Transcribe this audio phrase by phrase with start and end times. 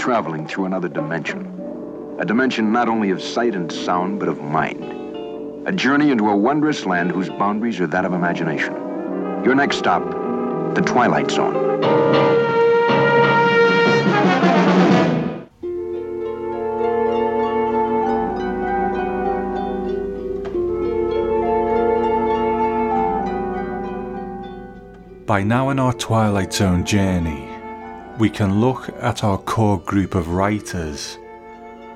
[0.00, 2.16] traveling through another dimension.
[2.18, 4.82] A dimension not only of sight and sound, but of mind.
[5.68, 8.72] A journey into a wondrous land whose boundaries are that of imagination.
[9.44, 10.02] Your next stop,
[10.74, 11.52] the Twilight Zone.
[25.26, 27.49] By now in our Twilight Zone journey,
[28.20, 31.16] we can look at our core group of writers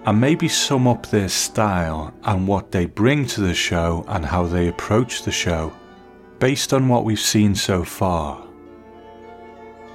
[0.07, 4.45] and maybe sum up their style and what they bring to the show and how
[4.45, 5.71] they approach the show
[6.39, 8.43] based on what we've seen so far.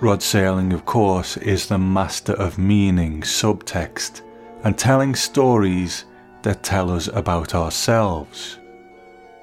[0.02, 4.22] Rod Serling, of course, is the master of meaning, subtext,
[4.64, 6.06] and telling stories
[6.44, 8.60] that tell us about ourselves.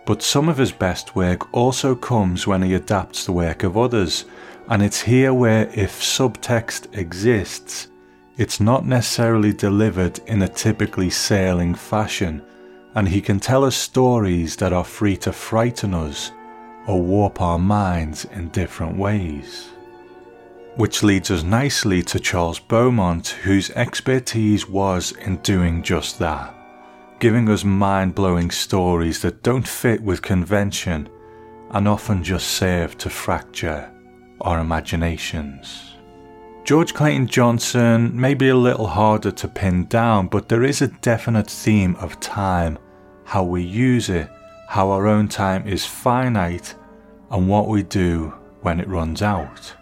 [0.07, 4.25] But some of his best work also comes when he adapts the work of others,
[4.69, 7.89] and it's here where if subtext exists,
[8.37, 12.43] it's not necessarily delivered in a typically Serling fashion,
[12.95, 16.33] and he can tell us stories that are free to frighten us
[16.87, 19.69] or warp our minds in different ways.
[20.77, 26.57] Which leads us nicely to Charles Beaumont, whose expertise was in doing just that
[27.19, 31.09] giving us mind blowing stories that don't fit with convention
[31.71, 33.91] and often just serve to fracture
[34.41, 35.95] our imaginations.
[36.65, 40.89] George Clayton Johnson may be a little harder to pin down, but there is a
[40.89, 42.79] definite theme of time,
[43.25, 44.29] how we use it,
[44.69, 46.75] how our own time is finite,
[47.31, 49.75] and what we do when it runs out.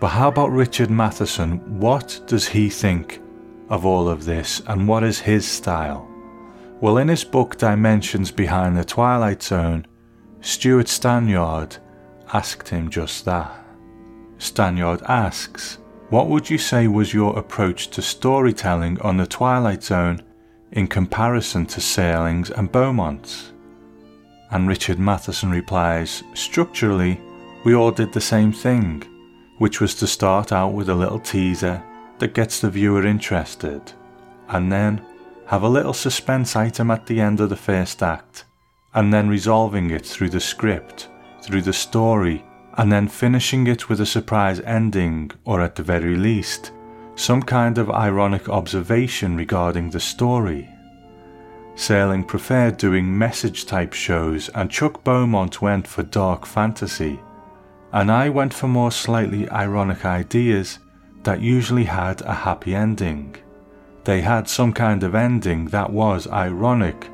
[0.00, 1.80] But how about Richard Matheson?
[1.80, 3.22] What does he think
[3.70, 6.06] of all of this and what is his style?
[6.80, 9.86] Well, in his book Dimensions Behind the Twilight Zone,
[10.42, 11.78] Stewart Stanyard
[12.34, 13.64] asked him just that.
[14.38, 15.78] Stanyard asks,
[16.10, 20.20] What would you say was your approach to storytelling on the Twilight Zone
[20.72, 23.52] in comparison to Serling's and Beaumont's?
[24.50, 27.20] And Richard Matheson replies, Structurally,
[27.64, 29.02] we all did the same thing,
[29.58, 31.82] which was to start out with a little teaser
[32.18, 33.92] that gets the viewer interested,
[34.48, 35.00] and then
[35.46, 38.44] have a little suspense item at the end of the first act,
[38.94, 41.08] and then resolving it through the script,
[41.44, 42.44] through the story,
[42.78, 46.72] and then finishing it with a surprise ending, or at the very least,
[47.14, 50.68] some kind of ironic observation regarding the story.
[51.76, 57.20] Serling preferred doing message type shows, and Chuck Beaumont went for dark fantasy,
[57.92, 60.78] and I went for more slightly ironic ideas
[61.24, 63.36] that usually had a happy ending.
[64.04, 67.08] They had some kind of ending that was ironic,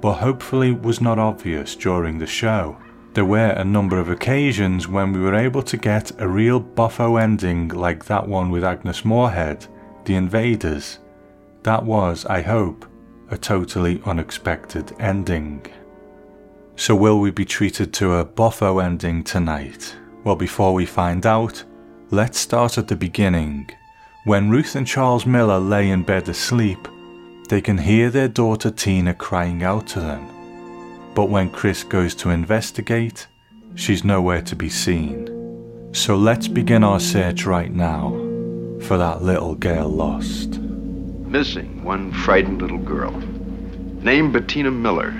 [0.00, 2.76] but hopefully was not obvious during the show.
[3.12, 7.20] There were a number of occasions when we were able to get a real boffo
[7.20, 9.66] ending like that one with Agnes Moorehead,
[10.04, 11.00] The Invaders.
[11.64, 12.86] That was, I hope,
[13.28, 15.66] a totally unexpected ending.
[16.76, 19.96] So, will we be treated to a boffo ending tonight?
[20.22, 21.64] Well, before we find out,
[22.12, 23.70] let's start at the beginning.
[24.24, 26.86] When Ruth and Charles Miller lay in bed asleep,
[27.48, 30.39] they can hear their daughter Tina crying out to them.
[31.20, 33.26] But when Chris goes to investigate,
[33.74, 35.90] she's nowhere to be seen.
[35.92, 38.12] So let's begin our search right now
[38.80, 40.58] for that little girl lost.
[40.58, 43.10] Missing one frightened little girl.
[44.00, 45.10] Name Bettina Miller.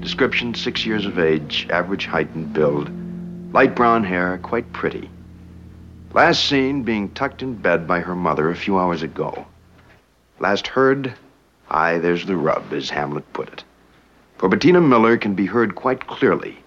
[0.00, 2.90] Description six years of age, average height and build.
[3.54, 5.08] Light brown hair, quite pretty.
[6.12, 9.46] Last seen being tucked in bed by her mother a few hours ago.
[10.40, 11.14] Last heard,
[11.70, 13.64] aye, there's the rub, as Hamlet put it.
[14.38, 16.58] For Bettina Miller can be heard quite clearly,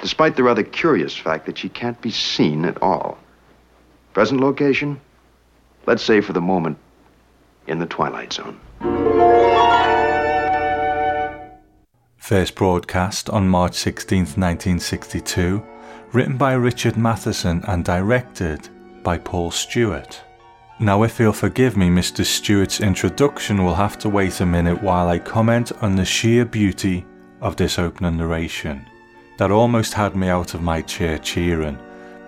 [0.00, 3.18] despite the rather curious fact that she can't be seen at all.
[4.12, 5.00] Present location?
[5.86, 6.78] Let's say for the moment,
[7.66, 8.60] in the Twilight Zone.
[12.18, 15.62] First broadcast on March 16, 1962
[16.12, 18.68] written by Richard Matheson and directed
[19.02, 20.22] by Paul Stewart.
[20.80, 22.24] Now, if you'll forgive me, Mr.
[22.24, 27.04] Stewart's introduction will have to wait a minute while I comment on the sheer beauty
[27.40, 28.86] of this opening narration
[29.38, 31.78] that almost had me out of my chair cheering.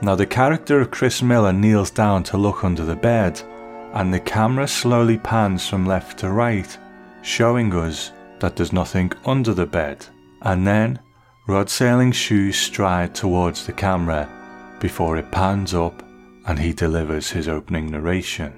[0.02, 3.41] Now, the character of Chris Miller kneels down to look under the bed,
[3.93, 6.76] and the camera slowly pans from left to right,
[7.23, 8.11] showing us
[8.41, 10.05] that there's nothing under the bed.
[10.43, 10.99] And then
[11.46, 14.29] Rod Serling's shoes stride towards the camera
[14.81, 16.03] before it pans up
[16.47, 18.53] and he delivers his opening narration.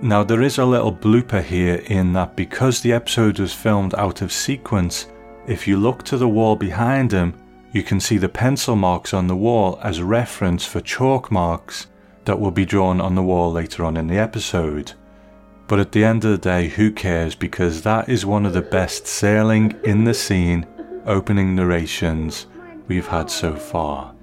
[0.00, 4.22] Now, there is a little blooper here in that because the episode was filmed out
[4.22, 5.06] of sequence,
[5.46, 7.34] if you look to the wall behind him,
[7.72, 11.86] you can see the pencil marks on the wall as reference for chalk marks
[12.24, 14.92] that will be drawn on the wall later on in the episode.
[15.66, 17.34] But at the end of the day, who cares?
[17.34, 20.66] Because that is one of the best Serling in the scene
[21.06, 22.46] opening narrations
[22.88, 24.13] we've had so far.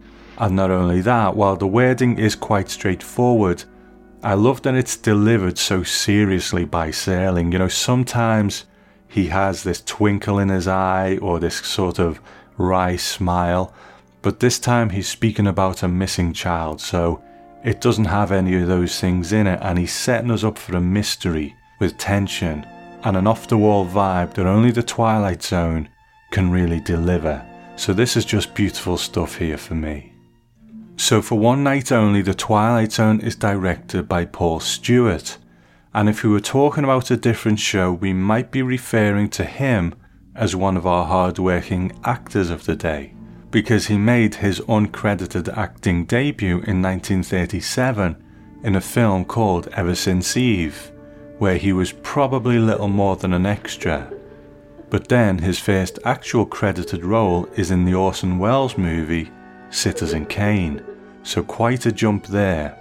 [0.41, 3.63] And not only that, while the wording is quite straightforward,
[4.23, 7.53] I love that it's delivered so seriously by Serling.
[7.53, 8.65] You know, sometimes
[9.07, 12.19] he has this twinkle in his eye or this sort of
[12.57, 13.71] wry smile,
[14.23, 17.21] but this time he's speaking about a missing child, so
[17.63, 20.75] it doesn't have any of those things in it, and he's setting us up for
[20.75, 22.65] a mystery with tension
[23.03, 25.87] and an off the wall vibe that only the Twilight Zone
[26.31, 27.45] can really deliver.
[27.75, 30.10] So, this is just beautiful stuff here for me.
[31.03, 35.39] So, for one night only, The Twilight Zone is directed by Paul Stewart.
[35.95, 39.95] And if we were talking about a different show, we might be referring to him
[40.35, 43.15] as one of our hard-working actors of the day,
[43.49, 48.23] because he made his uncredited acting debut in 1937
[48.63, 50.91] in a film called Ever Since Eve,
[51.39, 54.13] where he was probably little more than an extra.
[54.91, 59.31] But then his first actual credited role is in the Orson Welles movie
[59.71, 60.85] Citizen Kane,
[61.23, 62.77] so quite a jump there.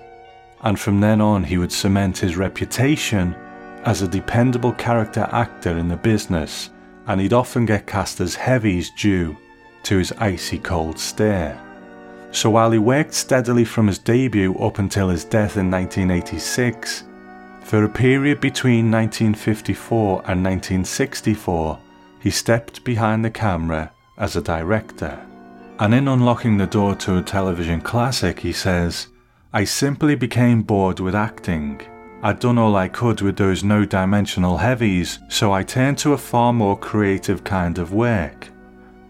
[0.63, 3.35] And from then on, he would cement his reputation
[3.85, 6.71] as a dependable character actor in the business,
[7.07, 9.37] and he'd often get cast as heavies due
[9.85, 11.59] to his icy cold stare.
[12.33, 17.05] So while he worked steadily from his debut up until his death in 1986,
[17.63, 21.79] for a period between 1954 and 1964,
[22.21, 25.27] he stepped behind the camera as a director.
[25.81, 29.09] And in unlocking the door to a television classic, he says,
[29.50, 31.81] I simply became bored with acting.
[32.23, 36.19] I'd done all I could with those no dimensional heavies, so I turned to a
[36.19, 38.50] far more creative kind of work.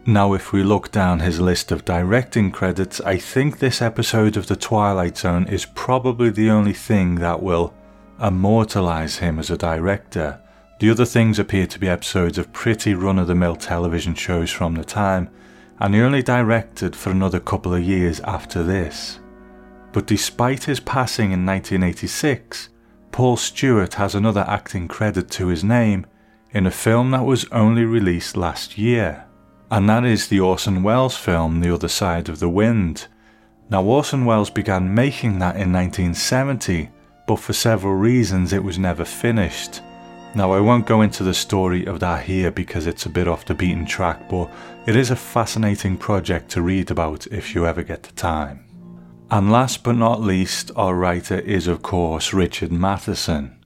[0.06, 4.46] Now, if we look down his list of directing credits, I think this episode of
[4.46, 7.74] The Twilight Zone is probably the only thing that will
[8.20, 10.40] immortalise him as a director.
[10.78, 14.52] The other things appear to be episodes of pretty run of the mill television shows
[14.52, 15.30] from the time,
[15.80, 19.18] and he only directed for another couple of years after this.
[19.92, 22.68] But despite his passing in 1986,
[23.12, 26.06] Paul Stewart has another acting credit to his name
[26.52, 29.24] in a film that was only released last year,
[29.70, 33.06] and that is the Orson Welles film The Other Side of the Wind.
[33.68, 36.90] Now, Orson Welles began making that in 1970,
[37.26, 39.80] but for several reasons it was never finished.
[40.32, 43.44] Now, I won't go into the story of that here because it's a bit off
[43.44, 44.48] the beaten track, but
[44.86, 48.64] it is a fascinating project to read about if you ever get the time.
[49.32, 53.56] And last but not least, our writer is, of course, Richard Matheson.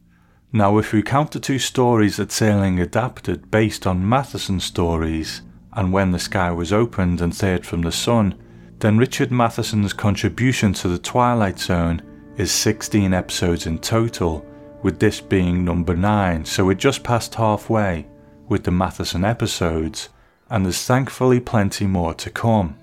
[0.52, 5.42] Now, if we count the two stories that Serling adapted based on Matheson's stories,
[5.74, 8.36] and When the Sky Was Opened and Third from the Sun,
[8.78, 12.00] then Richard Matheson's contribution to The Twilight Zone
[12.36, 14.46] is 16 episodes in total
[14.84, 18.06] with this being number 9, so we're just past halfway
[18.50, 20.10] with the Matheson episodes,
[20.50, 22.76] and there's thankfully plenty more to come.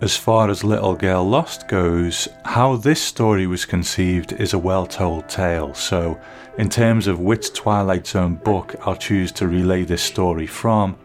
[0.00, 4.86] As far as Little Girl Lost goes, how this story was conceived is a well
[4.86, 6.20] told tale, so
[6.58, 10.96] in terms of which Twilight Zone book I'll choose to relay this story from,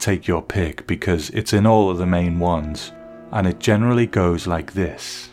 [0.00, 2.90] take your pick because it's in all of the main ones,
[3.30, 5.30] and it generally goes like this.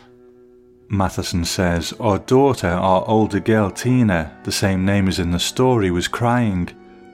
[0.92, 5.90] Matheson says, Our daughter, our older girl Tina, the same name as in the story,
[5.90, 6.68] was crying,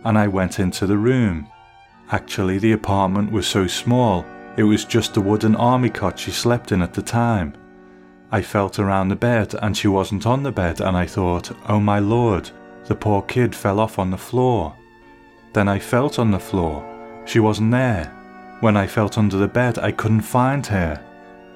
[0.05, 1.47] and I went into the room.
[2.11, 6.73] Actually, the apartment was so small, it was just a wooden army cot she slept
[6.73, 7.55] in at the time.
[8.33, 11.79] I felt around the bed and she wasn't on the bed, and I thought, oh
[11.79, 12.51] my lord,
[12.87, 14.75] the poor kid fell off on the floor.
[15.53, 16.85] Then I felt on the floor.
[17.27, 18.07] She wasn't there.
[18.59, 21.01] When I felt under the bed, I couldn't find her.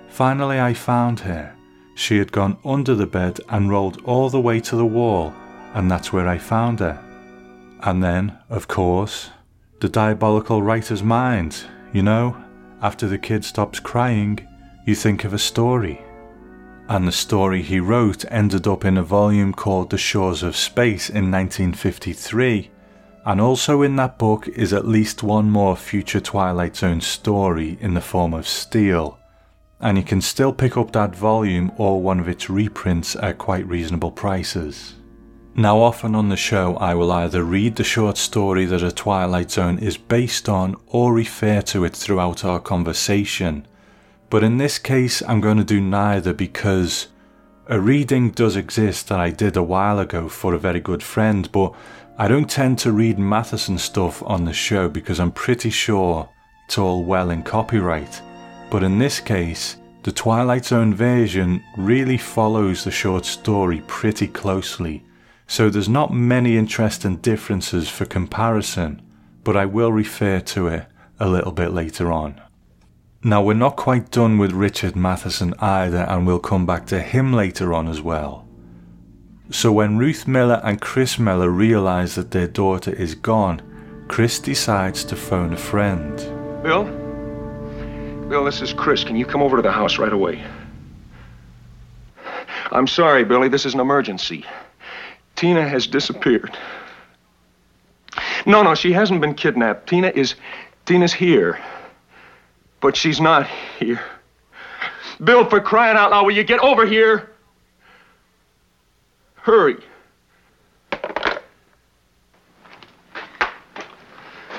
[0.06, 1.56] Finally, I found her.
[1.94, 5.34] She had gone under the bed and rolled all the way to the wall,
[5.74, 7.02] and that's where I found her.
[7.80, 9.30] And then, of course,
[9.80, 12.36] the diabolical writer's mind, you know,
[12.80, 14.46] after the kid stops crying,
[14.86, 16.00] you think of a story.
[16.88, 21.08] And the story he wrote ended up in a volume called The Shores of Space
[21.08, 22.70] in 1953.
[23.24, 27.94] And also in that book is at least one more future Twilight Zone story in
[27.94, 29.18] the form of Steel,
[29.82, 33.66] and you can still pick up that volume or one of its reprints at quite
[33.66, 34.94] reasonable prices.
[35.54, 39.50] Now, often on the show, I will either read the short story that a Twilight
[39.50, 43.66] Zone is based on or refer to it throughout our conversation.
[44.30, 47.08] But in this case, I'm going to do neither because
[47.66, 51.50] a reading does exist that I did a while ago for a very good friend,
[51.52, 51.74] but
[52.16, 56.30] I don't tend to read Matheson stuff on the show because I'm pretty sure
[56.66, 58.22] it's all well in copyright.
[58.72, 65.04] But in this case, the Twilight Zone version really follows the short story pretty closely,
[65.46, 69.02] so there's not many interesting differences for comparison,
[69.44, 70.86] but I will refer to it
[71.20, 72.40] a little bit later on.
[73.22, 77.34] Now, we're not quite done with Richard Matheson either, and we'll come back to him
[77.34, 78.48] later on as well.
[79.50, 83.60] So, when Ruth Miller and Chris Miller realise that their daughter is gone,
[84.08, 86.16] Chris decides to phone a friend.
[86.62, 87.01] Bill?
[88.32, 89.04] Bill, this is Chris.
[89.04, 90.42] Can you come over to the house right away?
[92.70, 93.48] I'm sorry, Billy.
[93.48, 94.46] This is an emergency.
[95.36, 96.56] Tina has disappeared.
[98.46, 99.86] No, no, she hasn't been kidnapped.
[99.86, 100.34] Tina is.
[100.86, 101.60] Tina's here.
[102.80, 103.46] But she's not
[103.78, 104.00] here.
[105.22, 107.32] Bill, for crying out loud, will you get over here?
[109.34, 109.76] Hurry.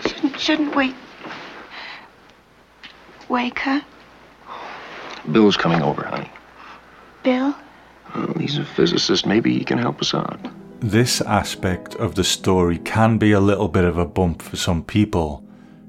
[0.05, 0.93] Shouldn't, shouldn't we
[3.33, 3.83] wake her?
[5.31, 6.29] Bill's coming over, honey.
[7.23, 7.55] Bill?
[8.15, 9.25] Well, he's a physicist.
[9.25, 10.39] Maybe he can help us out.
[10.79, 14.83] This aspect of the story can be a little bit of a bump for some
[14.83, 15.43] people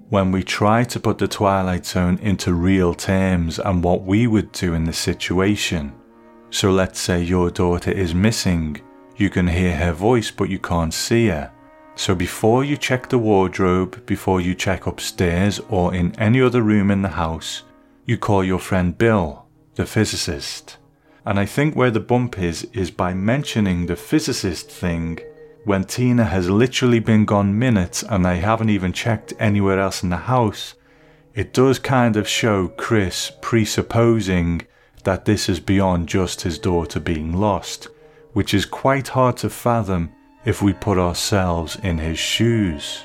[0.08, 4.50] when we try to put the Twilight Zone into real terms and what we would
[4.52, 5.92] do in this situation.
[6.48, 8.80] So let's say your daughter is missing,
[9.16, 11.50] you can hear her voice but you can't see her.
[11.96, 16.90] So before you check the wardrobe, before you check upstairs or in any other room
[16.90, 17.62] in the house,
[18.04, 19.46] you call your friend Bill,
[19.76, 20.76] the physicist.
[21.24, 25.20] And I think where the bump is, is by mentioning the physicist thing
[25.64, 30.10] when Tina has literally been gone minutes and they haven't even checked anywhere else in
[30.10, 30.74] the house.
[31.34, 34.66] It does kind of show Chris presupposing
[35.04, 37.88] that this is beyond just his daughter being lost,
[38.32, 40.12] which is quite hard to fathom
[40.44, 43.04] if we put ourselves in his shoes.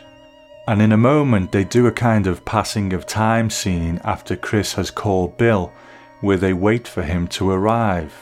[0.67, 4.73] And in a moment, they do a kind of passing of time scene after Chris
[4.73, 5.73] has called Bill
[6.21, 8.13] where they wait for him to arrive.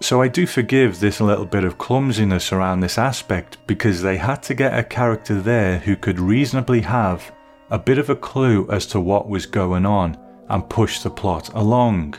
[0.00, 4.42] So I do forgive this little bit of clumsiness around this aspect because they had
[4.44, 7.32] to get a character there who could reasonably have
[7.70, 11.50] a bit of a clue as to what was going on and push the plot
[11.54, 12.14] along.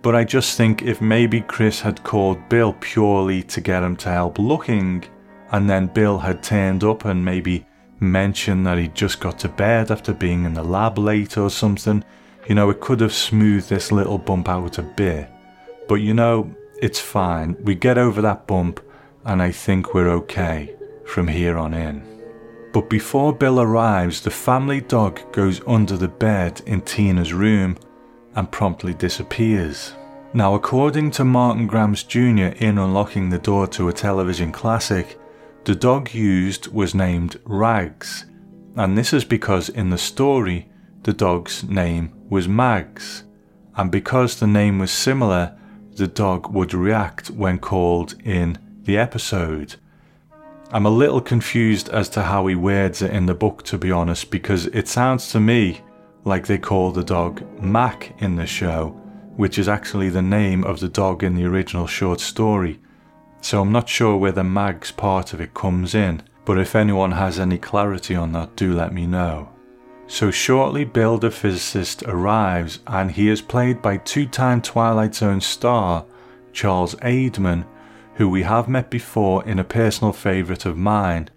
[0.00, 4.08] But I just think if maybe Chris had called Bill purely to get him to
[4.08, 5.04] help looking,
[5.50, 7.66] and then Bill had turned up and maybe
[8.00, 12.04] mentioned that he'd just got to bed after being in the lab late or something,
[12.46, 15.28] you know, it could have smoothed this little bump out a bit.
[15.88, 17.56] But you know, it's fine.
[17.64, 18.80] We get over that bump,
[19.24, 20.74] and I think we're okay
[21.04, 22.02] from here on in.
[22.72, 27.78] But before Bill arrives, the family dog goes under the bed in Tina's room
[28.34, 29.94] and promptly disappears.
[30.34, 32.52] Now, according to Martin Grams Jr.
[32.58, 35.18] in Unlocking the Door to a Television Classic,
[35.64, 38.26] the dog used was named Rags,
[38.76, 40.70] and this is because in the story,
[41.02, 43.24] the dog's name was Mags,
[43.76, 45.56] and because the name was similar,
[45.96, 49.76] the dog would react when called in the episode.
[50.70, 53.90] I'm a little confused as to how he words it in the book, to be
[53.90, 55.80] honest, because it sounds to me
[56.24, 58.90] like they call the dog Mac in the show,
[59.36, 62.80] which is actually the name of the dog in the original short story.
[63.40, 67.12] So I'm not sure where the Mags part of it comes in, but if anyone
[67.12, 69.50] has any clarity on that, do let me know.
[70.06, 76.06] So shortly the physicist arrives and he is played by two-time Twilight Zone star
[76.52, 77.66] Charles Aidman,
[78.14, 81.28] who we have met before in a personal favourite of mine,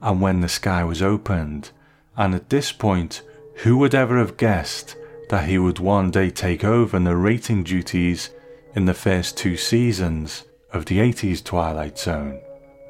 [0.00, 1.70] and when the sky was opened.
[2.16, 3.22] And at this point,
[3.56, 4.96] who would ever have guessed
[5.28, 8.30] that he would one day take over narrating duties
[8.74, 12.40] in the first two seasons of the 80s Twilight Zone?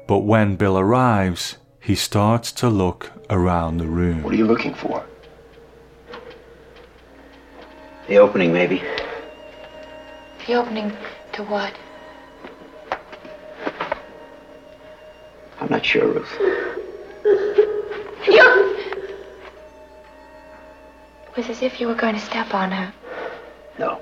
[0.07, 4.23] But when Bill arrives, he starts to look around the room.
[4.23, 5.05] What are you looking for?
[8.07, 8.83] The opening, maybe.
[10.47, 10.91] The opening
[11.33, 11.73] to what?
[15.59, 16.37] I'm not sure, Ruth.
[18.27, 18.75] You!
[21.27, 22.93] It was as if you were going to step on her.
[23.79, 24.01] No.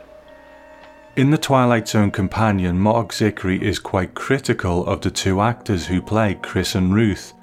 [1.19, 6.01] In The Twilight Zone Companion, Marc Zicree is quite critical of the two actors who
[6.01, 7.33] play Chris and Ruth,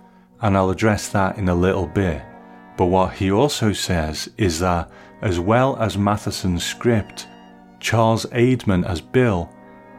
[0.40, 2.23] and I'll address that in a little bit.
[2.78, 4.90] But what he also says is that
[5.21, 7.28] as well as Matheson's script,
[7.78, 9.50] Charles Aidman as Bill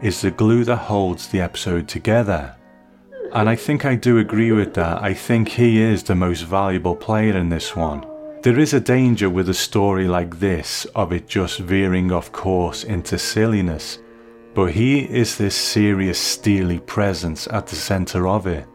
[0.01, 2.55] is the glue that holds the episode together.
[3.31, 5.03] And I think I do agree with that.
[5.03, 8.03] I think he is the most valuable player in this one.
[8.44, 12.84] There is a danger with a story like this of it just veering off course
[12.84, 13.98] into silliness,
[14.53, 18.67] but he is this serious, steely presence at the centre of it.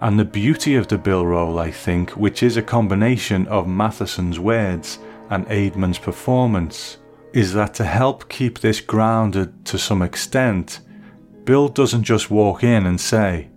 [0.00, 4.38] And the beauty of the Bill role, I think, which is a combination of Matheson's
[4.38, 6.98] words and Aidman's performance
[7.32, 10.80] is that to help keep this grounded to some extent,
[11.44, 13.48] Bill doesn't just walk in and say,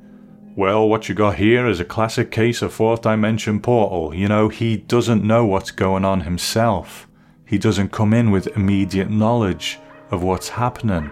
[0.53, 4.13] Well, what you got here is a classic case of fourth dimension portal.
[4.13, 7.07] You know, he doesn't know what's going on himself.
[7.45, 9.79] He doesn't come in with immediate knowledge
[10.09, 11.11] of what's happening.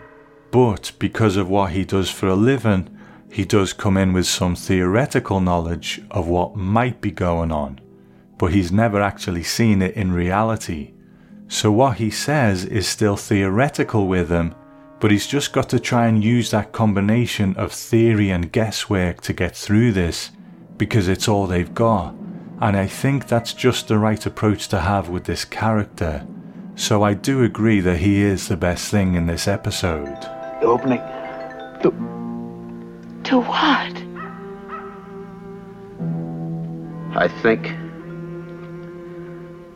[0.51, 2.89] But because of what he does for a living,
[3.31, 7.79] he does come in with some theoretical knowledge of what might be going on.
[8.37, 10.91] But he's never actually seen it in reality.
[11.47, 14.53] So what he says is still theoretical with him,
[14.99, 19.33] but he's just got to try and use that combination of theory and guesswork to
[19.33, 20.31] get through this
[20.77, 22.13] because it's all they've got.
[22.61, 26.27] And I think that's just the right approach to have with this character.
[26.75, 30.21] So I do agree that he is the best thing in this episode.
[30.61, 31.01] The opening.
[33.23, 33.95] To what?
[37.15, 37.67] I think.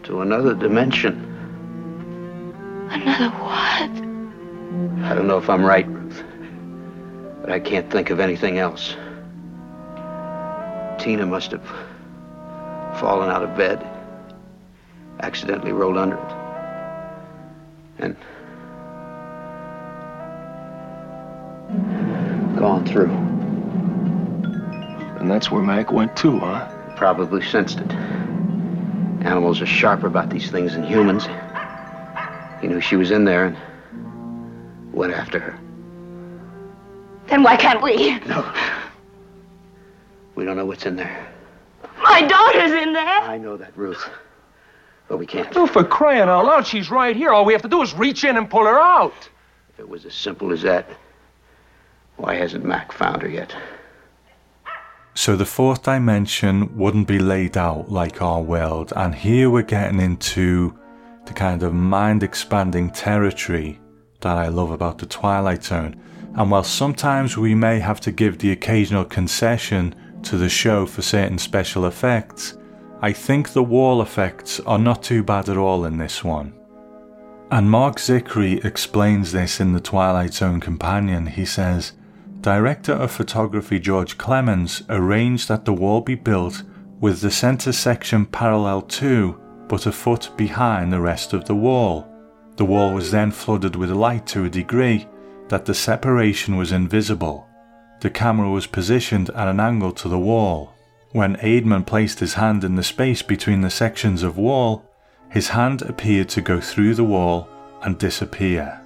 [0.04, 1.30] To another dimension.
[2.90, 4.13] Another what?
[5.04, 6.24] I don't know if I'm right, Ruth.
[7.42, 8.96] But I can't think of anything else.
[10.98, 11.64] Tina must have
[13.00, 13.86] fallen out of bed,
[15.20, 16.32] accidentally rolled under it.
[18.00, 18.18] And
[22.58, 23.12] gone through.
[25.20, 26.96] And that's where Mac went too, huh?
[26.96, 27.92] Probably sensed it.
[29.24, 31.28] Animals are sharper about these things than humans.
[32.60, 33.58] He knew she was in there and
[34.94, 35.60] went after her.
[37.28, 38.20] Then why can't we?
[38.20, 38.54] No.
[40.36, 41.28] We don't know what's in there.
[42.02, 43.22] My daughter's in there.
[43.22, 44.10] I know that, Ruth.
[45.08, 45.56] But we can't.
[45.56, 47.32] Oh, for crying out loud, she's right here.
[47.32, 49.30] All we have to do is reach in and pull her out.
[49.70, 50.88] If it was as simple as that,
[52.18, 53.56] why hasn't Mac found her yet?
[55.16, 60.00] So the fourth dimension wouldn't be laid out like our world, and here we're getting
[60.02, 60.78] into
[61.26, 63.80] the kind of mind expanding territory
[64.24, 65.96] that I love about the Twilight Zone.
[66.36, 71.02] And while sometimes we may have to give the occasional concession to the show for
[71.02, 72.58] certain special effects,
[73.02, 76.54] I think the wall effects are not too bad at all in this one.
[77.52, 81.28] And Marc Zicree explains this in the Twilight Zone Companion.
[81.28, 81.92] He says,
[82.42, 86.64] Director of photography George Clemens arranged that the wall be built
[87.00, 92.08] with the centre section parallel to, but a foot behind the rest of the wall.
[92.56, 95.08] The wall was then flooded with light to a degree
[95.50, 97.48] that the separation was invisible.
[98.02, 100.74] The camera was positioned at an angle to the wall.
[101.12, 104.84] When Aidman placed his hand in the space between the sections of wall,
[105.30, 107.48] his hand appeared to go through the wall
[107.82, 108.80] and disappear.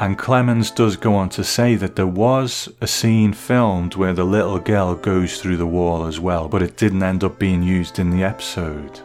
[0.00, 4.24] And Clemens does go on to say that there was a scene filmed where the
[4.24, 7.98] little girl goes through the wall as well, but it didn't end up being used
[7.98, 9.00] in the episode.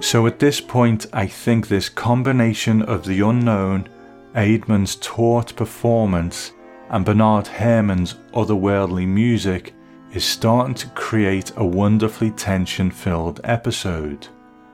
[0.00, 3.88] So at this point, I think this combination of the unknown,
[4.34, 6.52] Aidman's taut performance,
[6.90, 9.74] and Bernard Herrmann's otherworldly music
[10.12, 14.28] is starting to create a wonderfully tension filled episode.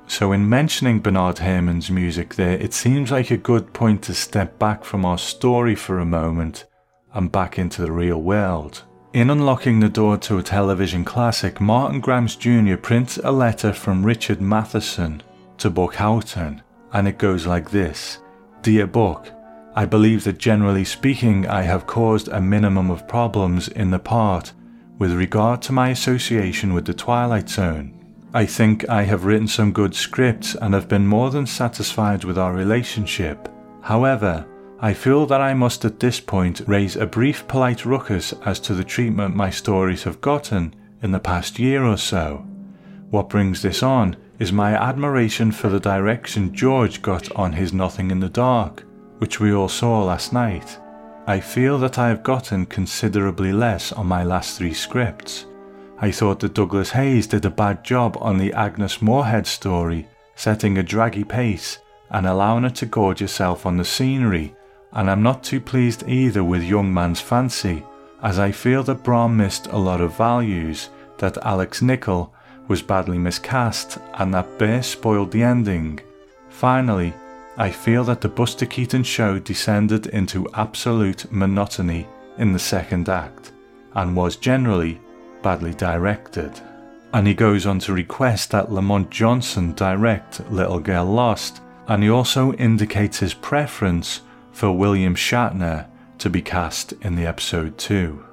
[0.06, 4.58] So, in mentioning Bernard Herrmann's music there, it seems like a good point to step
[4.58, 6.64] back from our story for a moment
[7.12, 8.84] and back into the real world.
[9.14, 12.76] In unlocking the door to a television classic, Martin Grams Jr.
[12.76, 15.22] prints a letter from Richard Matheson
[15.56, 16.60] to Buck Houghton,
[16.92, 18.18] and it goes like this
[18.60, 19.30] Dear Buck,
[19.74, 24.52] I believe that generally speaking, I have caused a minimum of problems in the part
[24.98, 27.94] with regard to my association with the Twilight Zone.
[28.34, 32.36] I think I have written some good scripts and have been more than satisfied with
[32.36, 33.48] our relationship.
[33.80, 34.46] However,
[34.80, 38.74] I feel that I must at this point raise a brief polite ruckus as to
[38.74, 42.46] the treatment my stories have gotten in the past year or so.
[43.10, 48.12] What brings this on is my admiration for the direction George got on his Nothing
[48.12, 48.84] in the Dark,
[49.18, 50.78] which we all saw last night.
[51.26, 55.46] I feel that I have gotten considerably less on my last three scripts.
[55.98, 60.78] I thought that Douglas Hayes did a bad job on the Agnes Moorehead story, setting
[60.78, 61.78] a draggy pace
[62.10, 64.54] and allowing her to gorge herself on the scenery,
[64.92, 67.84] and I'm not too pleased either with Young Man's Fancy,
[68.22, 72.32] as I feel that Brahm missed a lot of values, that Alex Nicol
[72.68, 76.00] was badly miscast, and that Bear spoiled the ending.
[76.48, 77.14] Finally,
[77.56, 82.06] I feel that the Buster Keaton show descended into absolute monotony
[82.38, 83.52] in the second act,
[83.94, 85.00] and was generally
[85.42, 86.52] badly directed.
[87.12, 92.10] And he goes on to request that Lamont Johnson direct Little Girl Lost, and he
[92.10, 94.20] also indicates his preference
[94.58, 95.86] for William Shatner
[96.18, 98.24] to be cast in the episode too.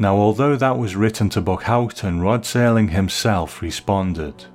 [0.00, 4.46] Now, although that was written to Buck Houghton, Rod Serling himself responded.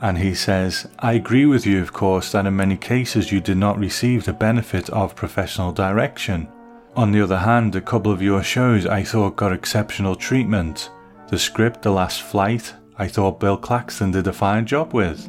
[0.00, 3.58] And he says, I agree with you, of course, that in many cases you did
[3.58, 6.48] not receive the benefit of professional direction.
[6.96, 10.88] On the other hand, a couple of your shows I thought got exceptional treatment.
[11.28, 15.28] the script The Last Flight, I thought Bill Claxton did a fine job with.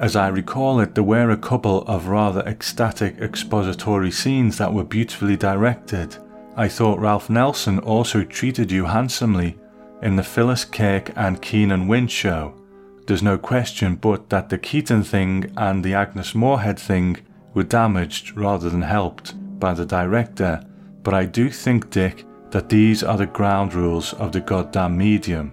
[0.00, 4.82] As I recall it, there were a couple of rather ecstatic expository scenes that were
[4.82, 6.16] beautifully directed.
[6.56, 9.58] I thought Ralph Nelson also treated you handsomely
[10.00, 12.54] in the Phyllis Kirk and Keenan Wynn show.
[13.06, 17.18] There's no question but that the Keaton thing and the Agnes Moorehead thing
[17.52, 20.64] were damaged rather than helped by the director,
[21.02, 25.52] but I do think, Dick, that these are the ground rules of the goddamn medium.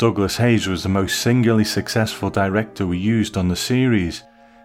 [0.00, 4.22] Douglas Hayes was the most singularly successful director we used on the series.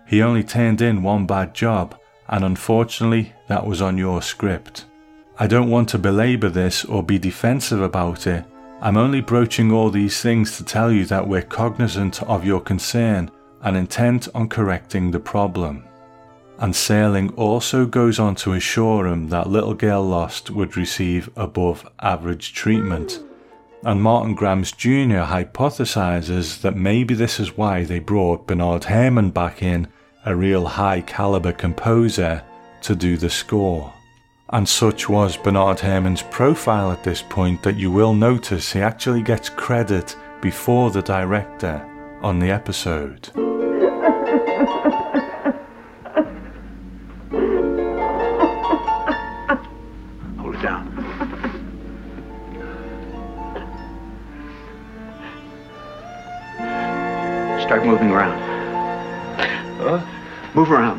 [0.07, 4.85] He only turned in one bad job, and unfortunately, that was on your script.
[5.37, 8.45] I don't want to belabor this or be defensive about it.
[8.79, 13.29] I'm only broaching all these things to tell you that we're cognizant of your concern
[13.61, 15.83] and intent on correcting the problem.
[16.59, 21.85] And Serling also goes on to assure him that Little Girl Lost would receive above
[21.99, 23.19] average treatment
[23.85, 25.25] and Martin Grams Jr.
[25.29, 29.87] hypothesizes that maybe this is why they brought Bernard Herrmann back in,
[30.25, 32.43] a real high caliber composer,
[32.81, 33.93] to do the score.
[34.49, 39.21] And such was Bernard Herrmann's profile at this point that you will notice he actually
[39.21, 41.87] gets credit before the director
[42.23, 43.29] on the episode.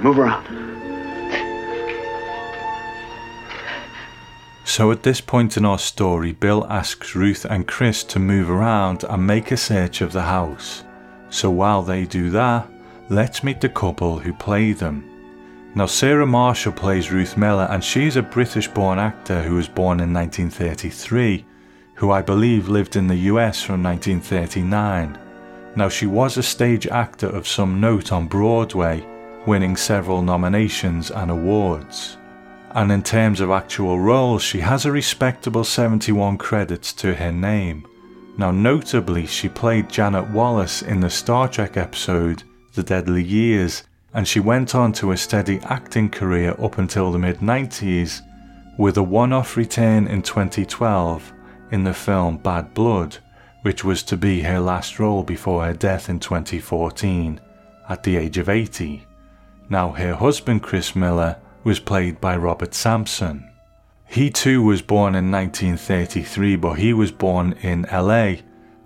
[0.06, 0.46] Move around.
[4.64, 9.02] So at this point in our story, Bill asks Ruth and Chris to move around
[9.02, 10.84] and make a search of the house.
[11.28, 12.70] So while they do that,
[13.10, 15.02] let's meet the couple who play them.
[15.74, 19.98] Now, Sarah Marshall plays Ruth Miller, and she's a British born actor who was born
[19.98, 21.44] in 1933,
[21.94, 25.18] who I believe lived in the US from 1939.
[25.74, 29.04] Now, she was a stage actor of some note on Broadway,
[29.46, 32.16] winning several nominations and awards.
[32.70, 37.86] And in terms of actual roles, she has a respectable 71 credits to her name.
[38.36, 42.42] Now, notably, she played Janet Wallace in the Star Trek episode
[42.74, 47.18] The Deadly Years, and she went on to a steady acting career up until the
[47.18, 48.20] mid 90s,
[48.78, 51.32] with a one off return in 2012
[51.70, 53.18] in the film Bad Blood
[53.66, 57.40] which was to be her last role before her death in 2014
[57.88, 59.04] at the age of 80.
[59.68, 63.50] Now, her husband Chris Miller was played by Robert Sampson.
[64.08, 68.36] He too was born in 1933, but he was born in LA,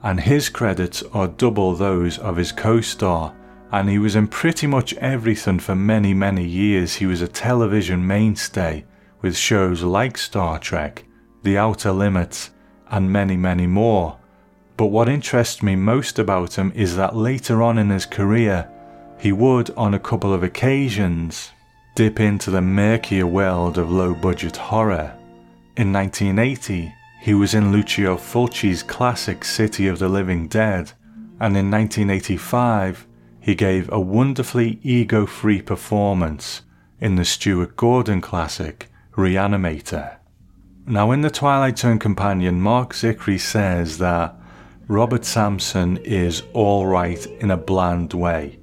[0.03, 3.35] and his credits are double those of his co star.
[3.71, 6.95] And he was in pretty much everything for many, many years.
[6.97, 8.85] He was a television mainstay
[9.21, 11.05] with shows like Star Trek,
[11.43, 12.51] The Outer Limits,
[12.91, 14.19] and many, many more.
[14.77, 18.69] But what interests me most about him is that later on in his career,
[19.21, 21.51] he would, on a couple of occasions,
[21.95, 25.15] dip into the murkier world of low budget horror.
[25.77, 30.93] In 1980, he was in Lucio Fulci's classic City of the Living Dead,
[31.39, 33.07] and in 1985,
[33.41, 36.63] he gave a wonderfully ego free performance
[36.99, 40.17] in the Stuart Gordon classic Reanimator.
[40.87, 44.35] Now, in the Twilight Zone Companion, Marc Zicree says that
[44.89, 48.60] Robert Sampson is alright in a bland way,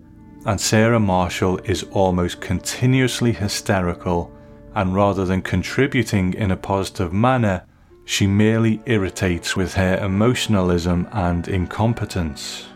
[0.48, 4.32] and Sarah Marshall is almost continuously hysterical,
[4.76, 7.66] and rather than contributing in a positive manner,
[8.06, 12.68] she merely irritates with her emotionalism and incompetence.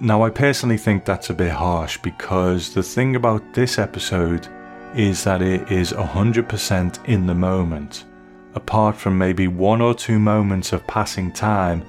[0.00, 4.48] Now, I personally think that's a bit harsh because the thing about this episode
[4.96, 8.06] is that it is 100% in the moment.
[8.54, 11.84] Apart from maybe one or two moments of passing time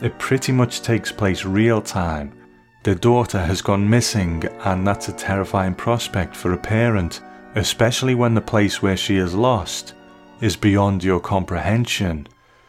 [0.00, 2.32] it pretty much takes place real time.
[2.84, 7.20] Their daughter has gone missing, and that's a terrifying prospect for a parent,
[7.56, 9.94] especially when the place where she is lost
[10.40, 12.28] is beyond your comprehension.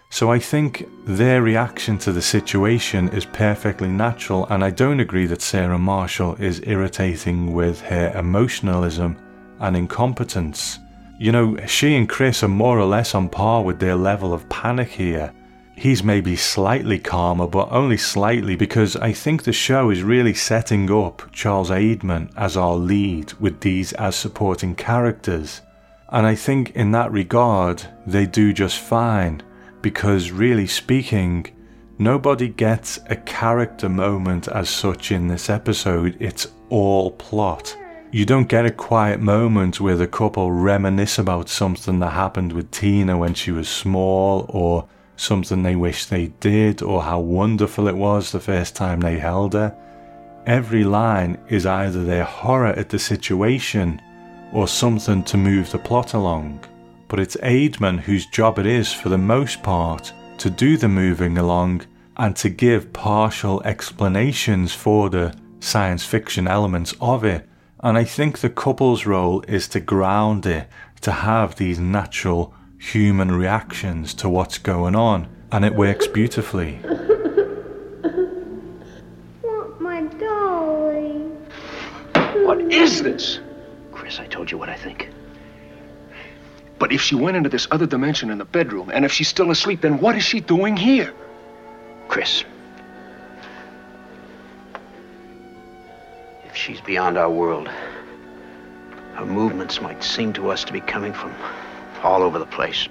[0.10, 5.28] So I think their reaction to the situation is perfectly natural, and I don't agree
[5.28, 9.16] that Sarah Marshall is irritating with her emotionalism
[9.60, 10.80] and incompetence.
[11.20, 14.50] You know, she and Chris are more or less on par with their level of
[14.50, 15.32] panic here
[15.80, 20.92] he's maybe slightly calmer, but only slightly because I think the show is really setting
[20.92, 25.62] up Charles Aidman as our lead with these as supporting characters.
[26.10, 29.42] And I think in that regard, they do just fine
[29.82, 31.48] because, really speaking,
[31.98, 37.78] nobody gets a character moment as such in this episode, it's all plot.
[38.12, 42.72] You don't get a quiet moment where the couple reminisce about something that happened with
[42.72, 44.90] Tina when she was small or
[45.20, 49.54] something they wish they did, or how wonderful it was the first time they held
[49.54, 49.76] her.
[50.46, 54.02] Every line is either their horror at the situation
[54.54, 56.64] or something to move the plot along.
[57.08, 61.38] But it's Aidman whose job it is, for the most part, to do the moving
[61.38, 61.82] along
[62.18, 67.48] and to give partial explanations for the science fiction elements of it.
[67.82, 70.68] And I think the couple's role is to ground it,
[71.02, 76.80] to have these natural human reactions to what's going on, and it works beautifully.
[79.44, 81.20] Want my dolly.
[82.46, 83.40] What is this?
[83.92, 85.10] Chris, I told you what I think.
[86.80, 89.52] But if she went into this other dimension in the bedroom, and if she's still
[89.52, 91.14] asleep, then what is she doing here?
[92.08, 92.46] Chris.
[96.46, 97.68] If she's beyond our world,
[99.16, 101.34] her movements might seem to us to be coming from
[102.04, 102.88] all over the place.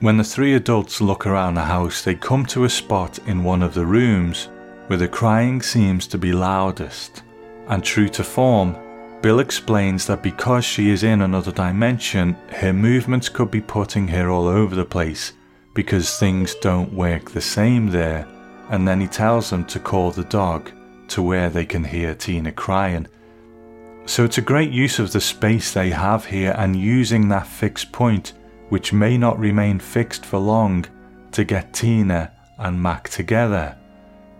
[0.00, 3.62] When the three adults look around the house, they come to a spot in one
[3.62, 4.48] of the rooms
[4.88, 7.22] where the crying seems to be loudest.
[7.68, 8.76] And true to form,
[9.22, 14.28] Bill explains that because she is in another dimension, her movements could be putting her
[14.28, 15.34] all over the place
[15.74, 18.26] because things don't work the same there.
[18.70, 20.70] And then he tells them to call the dog
[21.08, 23.06] to where they can hear Tina crying.
[24.04, 27.92] So it's a great use of the space they have here and using that fixed
[27.92, 28.32] point,
[28.68, 30.86] which may not remain fixed for long,
[31.30, 33.76] to get Tina and Mac together.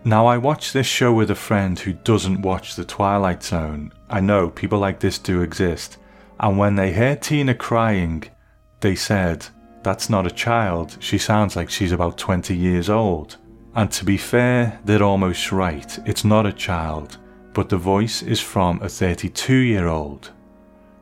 [0.04, 3.92] Now, I watched this show with a friend who doesn't watch The Twilight Zone.
[4.10, 5.98] I know people like this do exist.
[6.40, 8.24] And when they heard Tina crying,
[8.80, 9.46] they said,
[9.84, 10.96] That's not a child.
[10.98, 13.36] She sounds like she's about 20 years old.
[13.76, 15.98] And to be fair, they're almost right.
[16.04, 17.18] It's not a child
[17.54, 20.30] but the voice is from a 32 year old.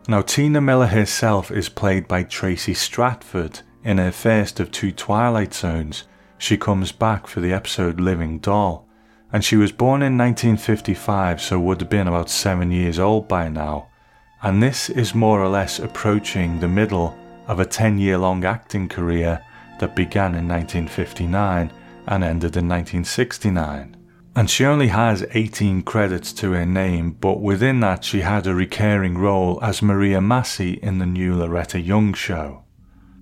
[0.09, 5.55] Now, Tina Miller herself is played by Tracy Stratford in her first of two Twilight
[5.55, 6.05] Zones.
[6.39, 8.89] She comes back for the episode Living Doll,
[9.33, 13.49] and she was born in 1955, so would have been about seven years old by
[13.49, 13.89] now.
[14.43, 18.89] And this is more or less approaching the middle of a 10 year long acting
[18.89, 19.45] career
[19.79, 21.71] that began in 1959
[22.07, 24.00] and ended in 1969
[24.41, 28.55] and she only has 18 credits to her name, but within that she had a
[28.55, 32.63] recurring role as Maria Massey in the new Loretta Young show.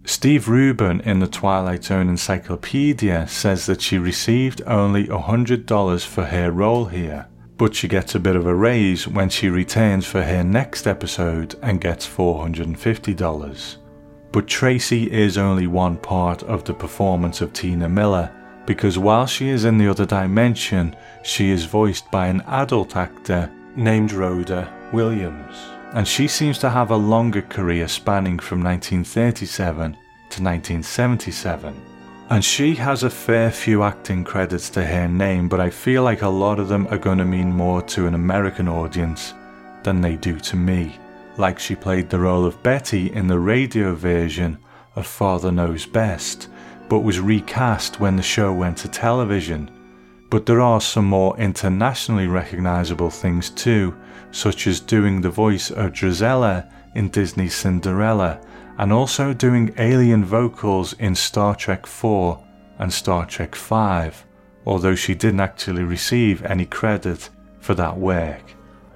[0.04, 6.52] Steve Rubin in the Twilight Zone Encyclopedia says that she received only $100 for her
[6.52, 7.26] role here,
[7.56, 11.56] but she gets a bit of a raise when she returns for her next episode
[11.62, 13.76] and gets $450.
[14.30, 18.32] But Tracy is only one part of the performance of Tina Miller,
[18.68, 23.50] because while she is in the other dimension, she is voiced by an adult actor
[23.74, 25.56] named Rhoda Williams.
[25.94, 31.82] And she seems to have a longer career spanning from 1937 to 1977.
[32.28, 36.20] And she has a fair few acting credits to her name, but I feel like
[36.20, 39.32] a lot of them are going to mean more to an American audience
[39.82, 40.98] than they do to me.
[41.38, 44.58] Like she played the role of Betty in the radio version
[44.94, 46.48] of Father Knows Best,
[46.88, 49.70] but was recast when the show went to television.
[50.30, 53.96] But there are some more internationally recognisable things too,
[54.30, 58.40] such as doing the voice of Drizella in Disney's Cinderella,
[58.78, 62.44] and also doing alien vocals in Star Trek 4
[62.78, 64.24] and Star Trek 5,
[64.66, 67.28] although she didn't actually receive any credit
[67.60, 68.42] for that work.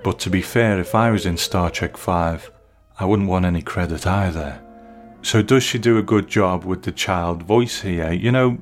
[0.05, 2.50] But to be fair, if I was in Star Trek 5,
[2.98, 4.62] I wouldn't want any credit either.
[5.25, 8.13] So, does she do a good job with the child voice here?
[8.13, 8.59] You know,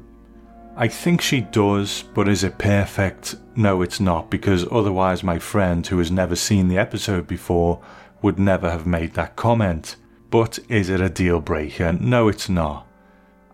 [0.76, 3.34] I think she does, but is it perfect?
[3.56, 7.80] No, it's not, because otherwise, my friend who has never seen the episode before
[8.20, 9.96] would never have made that comment.
[10.28, 11.94] But is it a deal breaker?
[11.94, 12.86] No, it's not.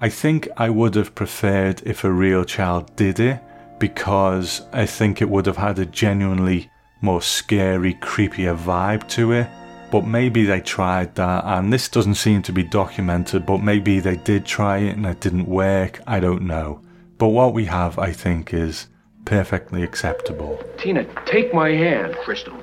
[0.00, 3.40] I think I would have preferred if a real child did it,
[3.78, 9.48] because I think it would have had a genuinely more scary, creepier vibe to it
[9.90, 14.16] but maybe they tried that and this doesn't seem to be documented but maybe they
[14.16, 16.80] did try it and it didn't work i don't know
[17.18, 18.88] but what we have i think is
[19.24, 22.14] perfectly acceptable Tina, take my hand.
[22.16, 22.54] crystal.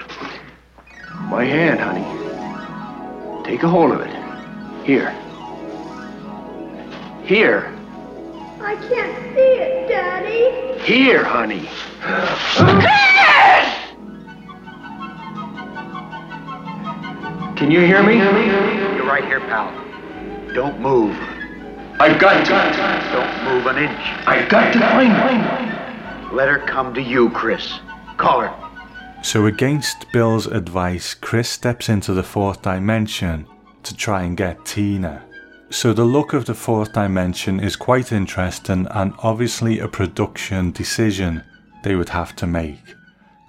[1.29, 3.43] My hand, honey.
[3.43, 4.13] Take a hold of it.
[4.85, 5.11] Here.
[7.23, 7.73] Here.
[8.61, 10.79] I can't see it, Daddy.
[10.83, 11.69] Here, honey.
[17.55, 18.17] Can you hear me?
[18.17, 19.71] You're right here, pal.
[20.53, 21.15] Don't move.
[21.99, 22.51] I've got to.
[23.13, 24.27] Don't move an inch.
[24.27, 26.29] I've got to find her.
[26.35, 27.79] Let her come to you, Chris.
[28.17, 28.53] Call her.
[29.23, 33.45] so against bill's advice chris steps into the fourth dimension
[33.83, 35.23] to try and get tina
[35.69, 41.43] So, the look of the fourth dimension is quite interesting and obviously a production decision
[41.83, 42.83] they would have to make.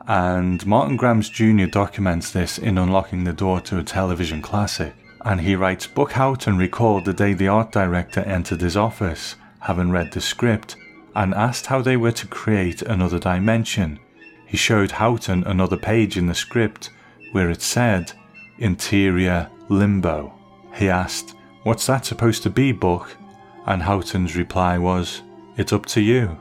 [0.07, 1.65] And Martin Grams Jr.
[1.65, 4.95] documents this in Unlocking the Door to a Television Classic.
[5.25, 9.91] And he writes Buck Houghton recalled the day the art director entered his office, having
[9.91, 10.77] read the script,
[11.15, 13.99] and asked how they were to create another dimension.
[14.47, 16.91] He showed Houghton another page in the script
[17.33, 18.13] where it said
[18.59, 20.35] Interior Limbo.
[20.75, 23.17] He asked, What's that supposed to be, Buck?
[23.65, 25.23] And Houghton's reply was,
[25.57, 26.37] It's up to you.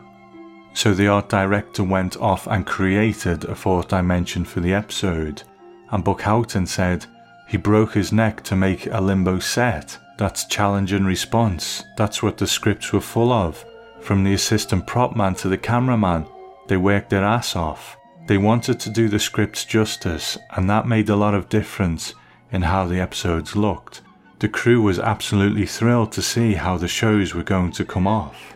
[0.73, 5.43] So the art director went off and created a fourth dimension for the episode,
[5.91, 7.05] and Buck Houghton said
[7.47, 9.97] he broke his neck to make a limbo set.
[10.17, 11.83] That's challenge and response.
[11.97, 13.63] That's what the scripts were full of.
[14.01, 16.25] From the assistant prop man to the cameraman,
[16.67, 17.97] they worked their ass off.
[18.27, 22.13] They wanted to do the scripts justice, and that made a lot of difference
[22.51, 24.01] in how the episodes looked.
[24.39, 28.52] The crew was absolutely thrilled to see how the shows were going to come off.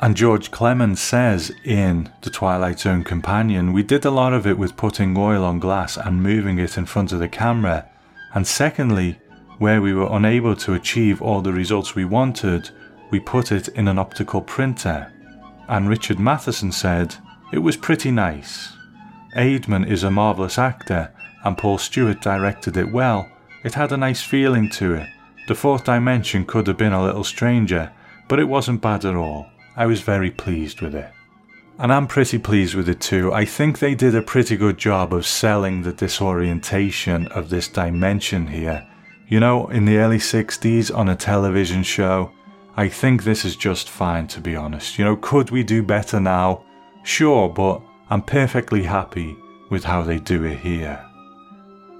[0.00, 4.56] And George Clemens says in The Twilight Zone Companion, we did a lot of it
[4.56, 7.88] with putting oil on glass and moving it in front of the camera.
[8.32, 9.18] And secondly,
[9.58, 12.70] where we were unable to achieve all the results we wanted,
[13.10, 15.12] we put it in an optical printer.
[15.68, 17.16] And Richard Matheson said,
[17.52, 18.72] it was pretty nice.
[19.36, 21.12] Aidman is a marvellous actor,
[21.44, 23.28] and Paul Stewart directed it well,
[23.64, 25.08] it had a nice feeling to it.
[25.48, 27.92] The fourth dimension could have been a little stranger,
[28.28, 29.48] but it wasn't bad at all.
[29.78, 31.08] I was very pleased with it.
[31.78, 33.32] And I'm pretty pleased with it too.
[33.32, 38.48] I think they did a pretty good job of selling the disorientation of this dimension
[38.48, 38.84] here.
[39.28, 42.32] You know, in the early 60s on a television show,
[42.76, 44.98] I think this is just fine to be honest.
[44.98, 46.64] You know, could we do better now?
[47.04, 49.36] Sure, but I'm perfectly happy
[49.70, 51.04] with how they do it here.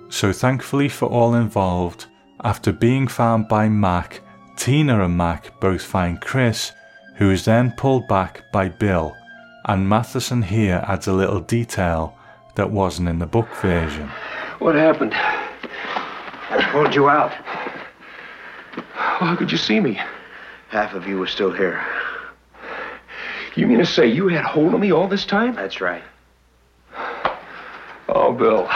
[0.09, 2.07] So, thankfully for all involved,
[2.43, 4.21] after being found by Mac,
[4.57, 6.73] Tina and Mac both find Chris,
[7.19, 9.17] who is then pulled back by Bill,
[9.65, 12.17] and Matheson here adds a little detail
[12.55, 14.09] that wasn't in the book version.
[14.61, 15.13] What happened?
[15.15, 17.33] I pulled you out.
[18.93, 20.01] How could you see me?
[20.69, 21.85] Half of you were still here.
[23.57, 25.57] You mean to say you had hold of me all this time?
[25.57, 26.05] That's right.
[28.09, 28.71] Oh, Bill.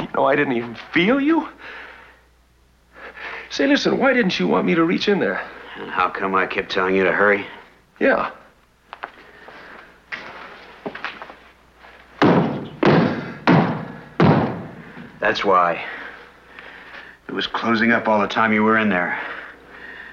[0.00, 1.48] You know, I didn't even feel you.
[3.48, 5.42] Say, listen, why didn't you want me to reach in there?
[5.78, 7.46] And how come I kept telling you to hurry?
[8.00, 8.30] Yeah.
[15.20, 15.84] That's why.
[17.28, 19.20] It was closing up all the time you were in there.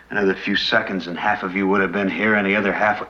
[0.10, 3.08] Another few seconds, and half of you would have been here, and the other half.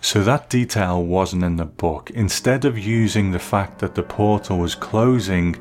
[0.00, 2.10] So that detail wasn't in the book.
[2.10, 5.56] Instead of using the fact that the portal was closing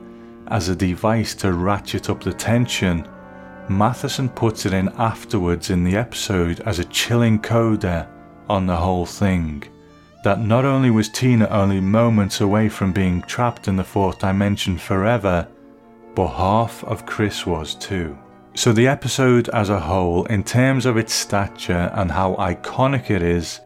[0.48, 3.08] as a device to ratchet up the tension,
[3.78, 8.10] Matheson puts it in afterwards in the episode as a chilling coda
[8.50, 9.64] on the whole thing.
[10.24, 14.78] That not only was Tina only moments away from being trapped in the fourth dimension
[14.78, 15.48] forever,
[16.16, 18.18] but half of Chris was too.
[18.54, 23.24] So, the episode as a whole, in terms of its stature and how iconic it
[23.24, 23.62] is,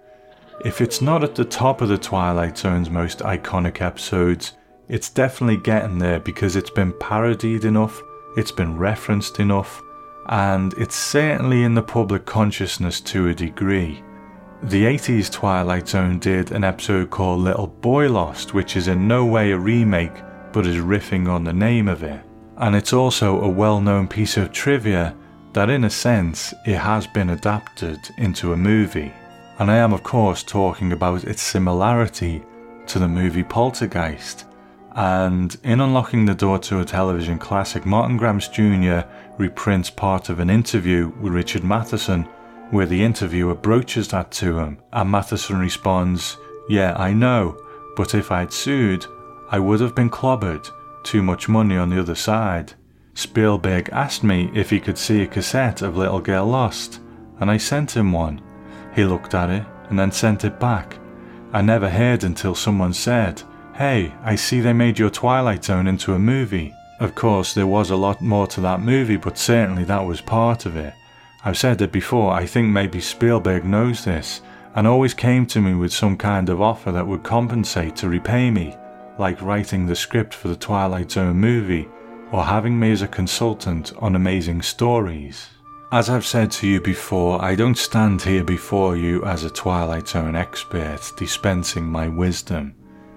[0.63, 4.53] if it's not at the top of the Twilight Zone's most iconic episodes,
[4.87, 8.01] it's definitely getting there because it's been parodied enough,
[8.37, 9.81] it's been referenced enough,
[10.27, 14.03] and it's certainly in the public consciousness to a degree.
[14.63, 19.25] The 80s Twilight Zone did an episode called Little Boy Lost, which is in no
[19.25, 22.21] way a remake but is riffing on the name of it.
[22.57, 25.15] And it's also a well known piece of trivia
[25.53, 29.13] that, in a sense, it has been adapted into a movie.
[29.59, 32.43] And I am, of course, talking about its similarity
[32.87, 34.45] to the movie Poltergeist.
[34.91, 39.01] And in Unlocking the Door to a Television Classic, Martin Grams Jr.
[39.37, 42.27] reprints part of an interview with Richard Matheson
[42.71, 47.61] where the interviewer broaches that to him, and Matheson responds, Yeah, I know,
[47.95, 49.05] but if I'd sued,
[49.51, 50.69] I would have been clobbered
[51.03, 52.73] too much money on the other side.
[53.13, 56.99] Spielberg asked me if he could see a cassette of Little Girl Lost,
[57.39, 58.41] and I sent him one.
[58.93, 60.97] He looked at it and then sent it back.
[61.53, 63.41] I never heard until someone said,
[63.75, 66.73] Hey, I see they made your Twilight Zone into a movie.
[66.99, 70.65] Of course, there was a lot more to that movie, but certainly that was part
[70.65, 70.93] of it.
[71.43, 74.41] I've said it before, I think maybe Spielberg knows this,
[74.75, 78.49] and always came to me with some kind of offer that would compensate to repay
[78.49, 78.75] me
[79.17, 81.87] like writing the script for the Twilight Zone movie
[82.31, 85.49] or having me as a consultant on amazing stories.
[85.91, 90.07] As I've said to you before, I don't stand here before you as a Twilight
[90.07, 92.75] Zone expert dispensing my wisdom.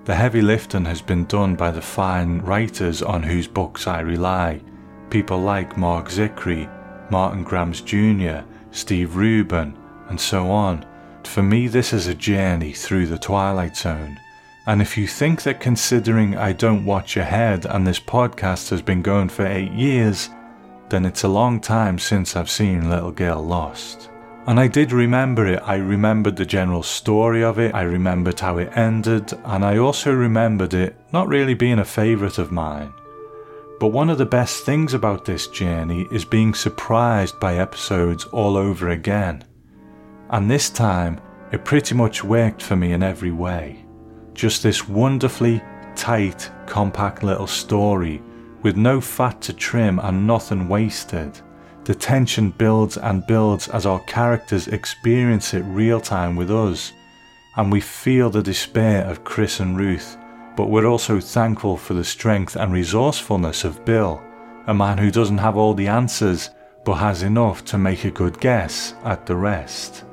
[0.09, 4.63] The heavy lifting has been done by the fine writers on whose books I rely,
[5.11, 6.67] people like Marc Zicree,
[7.11, 8.39] Martin Grams Jr.,
[8.71, 9.77] Steve Rubin,
[10.09, 10.87] and so on.
[11.25, 14.19] For me, this is a journey through the Twilight Zone.
[14.67, 19.03] And if you think that considering I don't watch ahead and this podcast has been
[19.03, 20.31] going for eight years,
[20.89, 24.09] then it's a long time since I've seen Little Girl Lost.
[24.49, 25.61] And I did remember it.
[25.63, 30.11] I remembered the general story of it, I remembered how it ended, and I also
[30.11, 32.95] remembered it not really being a favourite of mine.
[33.79, 38.57] But one of the best things about this journey is being surprised by episodes all
[38.57, 39.45] over again.
[40.31, 41.21] And this time,
[41.53, 43.85] it pretty much worked for me in every way.
[44.33, 45.61] Just this wonderfully
[45.95, 48.23] tight, compact little story
[48.63, 51.39] with no fat to trim and nothing wasted.
[51.89, 56.93] The tension builds and builds as our characters experience it real time with us,
[57.57, 60.19] and we feel the despair of Chris and Ruth,
[60.55, 64.23] but we're also thankful for the strength and resourcefulness of Bill,
[64.67, 66.51] a man who doesn't have all the answers
[66.85, 70.05] but has enough to make a good guess at the rest.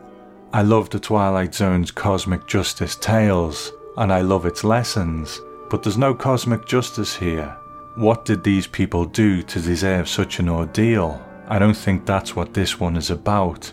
[0.53, 5.97] I love the Twilight Zone's cosmic justice tales, and I love its lessons, but there's
[5.97, 7.53] no cosmic justice here.
[7.95, 11.21] What did these people do to deserve such an ordeal?
[11.47, 13.71] I don't think that's what this one is about.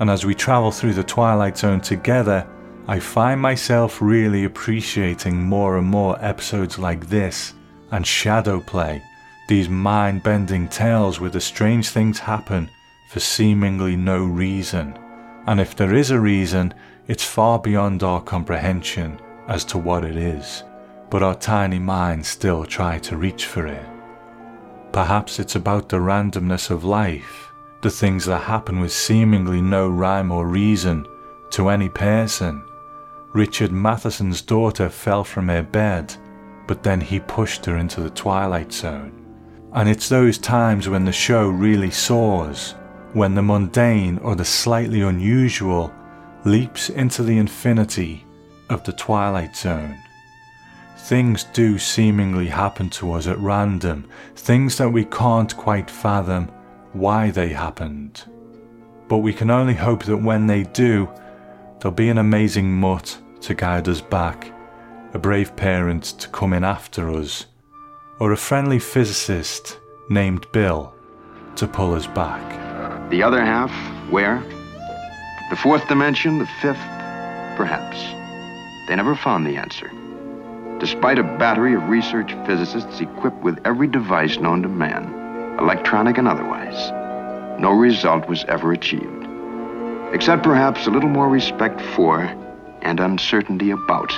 [0.00, 2.46] And as we travel through the Twilight Zone together,
[2.88, 7.54] I find myself really appreciating more and more episodes like this
[7.92, 9.02] and Shadow Play,
[9.48, 12.68] these mind bending tales where the strange things happen
[13.08, 14.98] for seemingly no reason.
[15.46, 16.74] And if there is a reason,
[17.06, 20.64] it's far beyond our comprehension as to what it is,
[21.10, 23.91] but our tiny minds still try to reach for it.
[24.92, 30.30] Perhaps it's about the randomness of life, the things that happen with seemingly no rhyme
[30.30, 31.06] or reason
[31.50, 32.62] to any person.
[33.32, 36.14] Richard Matheson's daughter fell from her bed,
[36.66, 39.18] but then he pushed her into the twilight zone.
[39.72, 42.74] And it's those times when the show really soars,
[43.14, 45.90] when the mundane or the slightly unusual
[46.44, 48.26] leaps into the infinity
[48.68, 50.01] of the twilight zone.
[51.02, 56.46] Things do seemingly happen to us at random, things that we can't quite fathom
[56.92, 58.22] why they happened.
[59.08, 61.10] But we can only hope that when they do,
[61.80, 64.54] there'll be an amazing mutt to guide us back,
[65.12, 67.46] a brave parent to come in after us,
[68.20, 70.94] or a friendly physicist named Bill
[71.56, 73.10] to pull us back.
[73.10, 73.72] The other half,
[74.08, 74.40] where?
[75.50, 76.76] The fourth dimension, the fifth,
[77.56, 78.00] perhaps.
[78.86, 79.90] They never found the answer
[80.82, 85.04] despite a battery of research physicists equipped with every device known to man,
[85.60, 86.90] electronic and otherwise.
[87.60, 89.28] No result was ever achieved,
[90.12, 92.22] except perhaps a little more respect for
[92.80, 94.08] and uncertainty about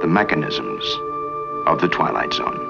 [0.00, 0.82] the mechanisms
[1.68, 2.64] of the Twilight Zone.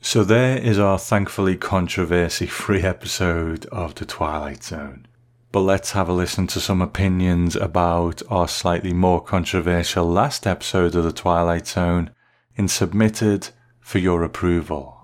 [0.00, 5.06] So, there is our thankfully controversy free episode of The Twilight Zone.
[5.52, 10.94] But let's have a listen to some opinions about our slightly more controversial last episode
[10.94, 12.10] of The Twilight Zone
[12.54, 13.48] in Submitted
[13.80, 14.99] for Your Approval.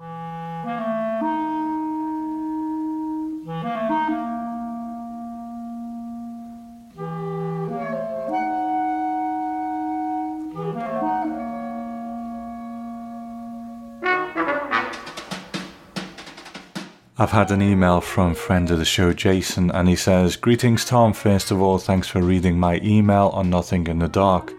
[17.19, 21.15] I've had an email from friend of the show, Jason, and he says, Greetings, Tom.
[21.15, 24.53] First of all, thanks for reading my email on Nothing in the Dark.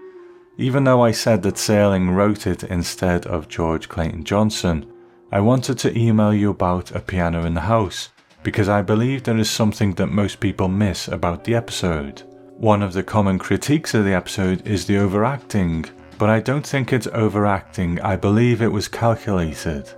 [0.58, 4.92] Even though I said that Serling wrote it instead of George Clayton Johnson,
[5.32, 8.10] I wanted to email you about A Piano in the House
[8.42, 12.24] because I believe there is something that most people miss about the episode.
[12.58, 15.86] One of the common critiques of the episode is the overacting,
[16.18, 19.94] but I don't think it's overacting, I believe it was calculated.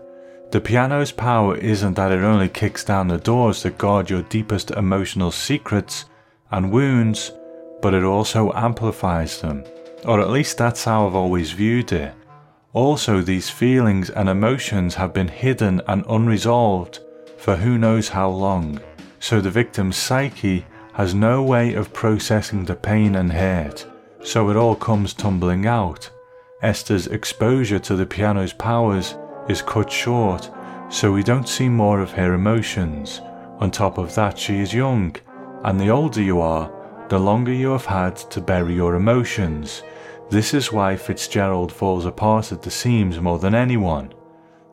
[0.52, 4.72] The piano's power isn't that it only kicks down the doors that guard your deepest
[4.72, 6.06] emotional secrets
[6.50, 7.32] and wounds,
[7.84, 9.64] but it also amplifies them.
[10.06, 12.16] Or at least that's how I've always viewed it.
[12.74, 17.00] Also, these feelings and emotions have been hidden and unresolved
[17.38, 18.80] for who knows how long,
[19.20, 23.86] so the victim's psyche has no way of processing the pain and hurt,
[24.24, 26.10] so it all comes tumbling out.
[26.64, 29.16] Esther's exposure to the piano's powers
[29.50, 30.50] is cut short,
[30.89, 33.22] so we don't see more of her emotions.
[33.60, 35.16] On top of that, she is young,
[35.64, 36.72] and the older you are,
[37.10, 39.84] the longer you have had to bury your emotions.
[40.30, 44.14] This is why Fitzgerald falls apart at the seams more than anyone.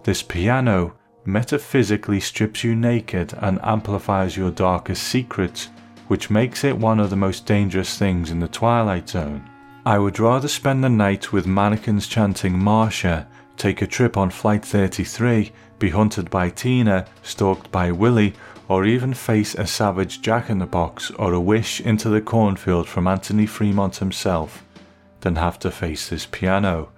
[0.04, 5.70] This piano metaphysically strips you naked and amplifies your darkest secrets,
[6.08, 9.48] which makes it one of the most dangerous things in the Twilight Zone.
[9.84, 14.64] I would rather spend the night with mannequins chanting Marsha take a trip on Flight
[14.64, 18.34] 33, be hunted by Tina, stalked by Willie,
[18.68, 22.88] or even face a savage jack in the box or a wish into the cornfield
[22.88, 24.64] from Anthony Fremont himself
[25.20, 26.90] than have to face this piano.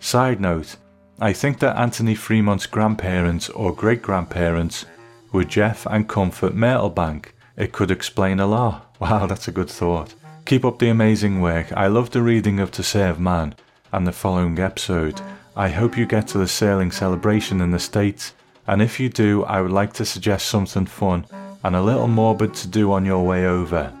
[0.00, 0.76] Side note,
[1.20, 4.86] I think that Anthony Fremont's grandparents or great grandparents
[5.30, 7.26] were Jeff and Comfort Myrtlebank.
[7.56, 8.96] It could explain a lot.
[8.98, 10.14] Wow, that's a good thought.
[10.46, 11.72] Keep up the amazing work.
[11.72, 13.54] I love the reading of To Serve Man
[13.92, 15.20] and the following episode.
[15.54, 18.32] I hope you get to the Serling celebration in the States,
[18.66, 21.26] and if you do, I would like to suggest something fun
[21.62, 23.92] and a little morbid to do on your way over.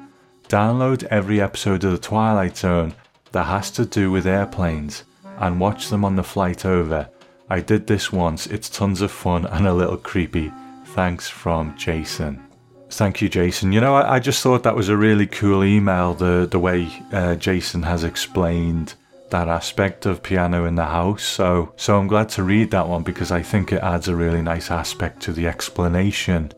[0.48, 2.94] Download every episode of The Twilight Zone
[3.32, 5.04] that has to do with airplanes
[5.38, 7.08] and watch them on the flight over.
[7.50, 10.50] I did this once, it's tons of fun and a little creepy.
[10.86, 12.42] Thanks from Jason.
[12.88, 13.72] Thank you, Jason.
[13.72, 16.12] You know, I, I, just thought that was a really cool email.
[16.12, 18.94] The the way uh, Jason has explained
[19.32, 21.24] that aspect of piano in the house.
[21.24, 24.40] So so I'm glad to read that one because I think it adds a really
[24.40, 26.52] nice aspect to the explanation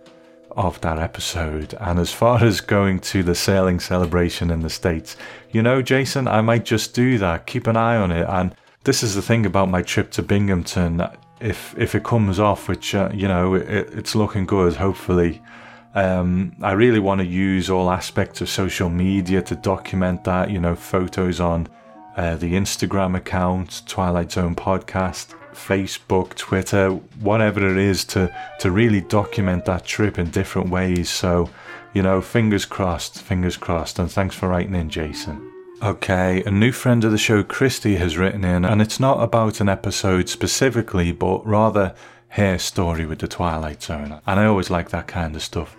[0.51, 1.75] of that episode.
[1.81, 5.17] And as far as going to the Serling celebration in the States,
[5.51, 7.47] you know, Jason, I might just do that.
[7.47, 8.27] Keep an eye on it.
[8.29, 8.55] And
[8.85, 11.03] this is the thing about my trip to Binghamton.
[11.41, 15.43] If if it comes off, which uh, you know, it, it's looking good, hopefully
[15.95, 20.59] um, I really want to use all aspects of social media to document that, you
[20.59, 21.69] know, photos on
[22.17, 26.91] uh, the Instagram account, Twilight Zone podcast, Facebook, Twitter,
[27.21, 31.11] whatever it is to, to really document that trip in different ways.
[31.11, 31.51] So,
[31.93, 33.99] you know, fingers crossed, fingers crossed.
[33.99, 35.51] And thanks for writing in, Jason.
[35.83, 39.61] Okay, a new friend of the show, Christy, has written in, and it's not about
[39.61, 41.95] an episode specifically, but rather
[42.29, 44.21] her story with the Twilight Zone.
[44.27, 45.77] And I always like that kind of stuff.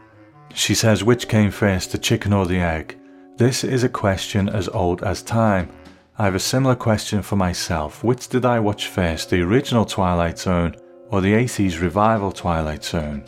[0.54, 2.98] She says, Which came first, the chicken or the egg?
[3.38, 5.70] This is a question as old as time.
[6.18, 8.02] I have a similar question for myself.
[8.02, 10.74] Which did I watch first, the original Twilight Zone
[11.10, 13.26] or the 80s revival Twilight Zone?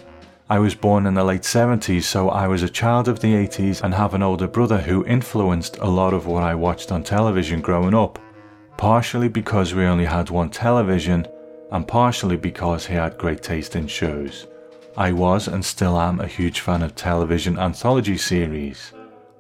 [0.49, 3.83] I was born in the late 70s, so I was a child of the 80s
[3.83, 7.59] and have an older brother who influenced a lot of what I watched on television
[7.59, 8.19] growing up.
[8.77, 11.27] Partially because we only had one television,
[11.73, 14.47] and partially because he had great taste in shows.
[14.95, 18.93] I was and still am a huge fan of television anthology series.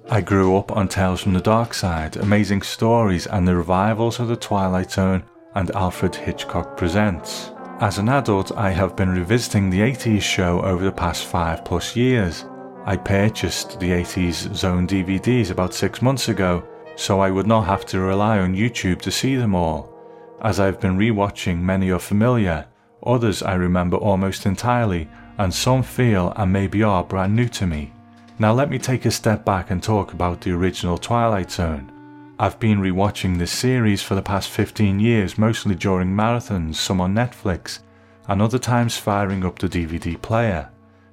[0.09, 4.29] I grew up on Tales from the Dark Side, Amazing Stories, and the revivals of
[4.29, 5.21] The Twilight Zone
[5.53, 7.51] and Alfred Hitchcock Presents.
[7.81, 11.97] As an adult, I have been revisiting the 80s show over the past 5 plus
[11.97, 12.45] years.
[12.85, 16.63] I purchased the 80s Zone DVDs about 6 months ago,
[16.95, 19.93] so I would not have to rely on YouTube to see them all.
[20.41, 22.65] As I've been rewatching, many are familiar,
[23.05, 27.91] others I remember almost entirely, and some feel and maybe are brand new to me.
[28.39, 31.91] Now let me take a step back and talk about the original Twilight Zone.
[32.37, 37.15] I've been rewatching this series for the past 15 years, mostly during marathons, some on
[37.15, 37.79] Netflix,
[38.27, 40.69] and other times firing up the DVD player.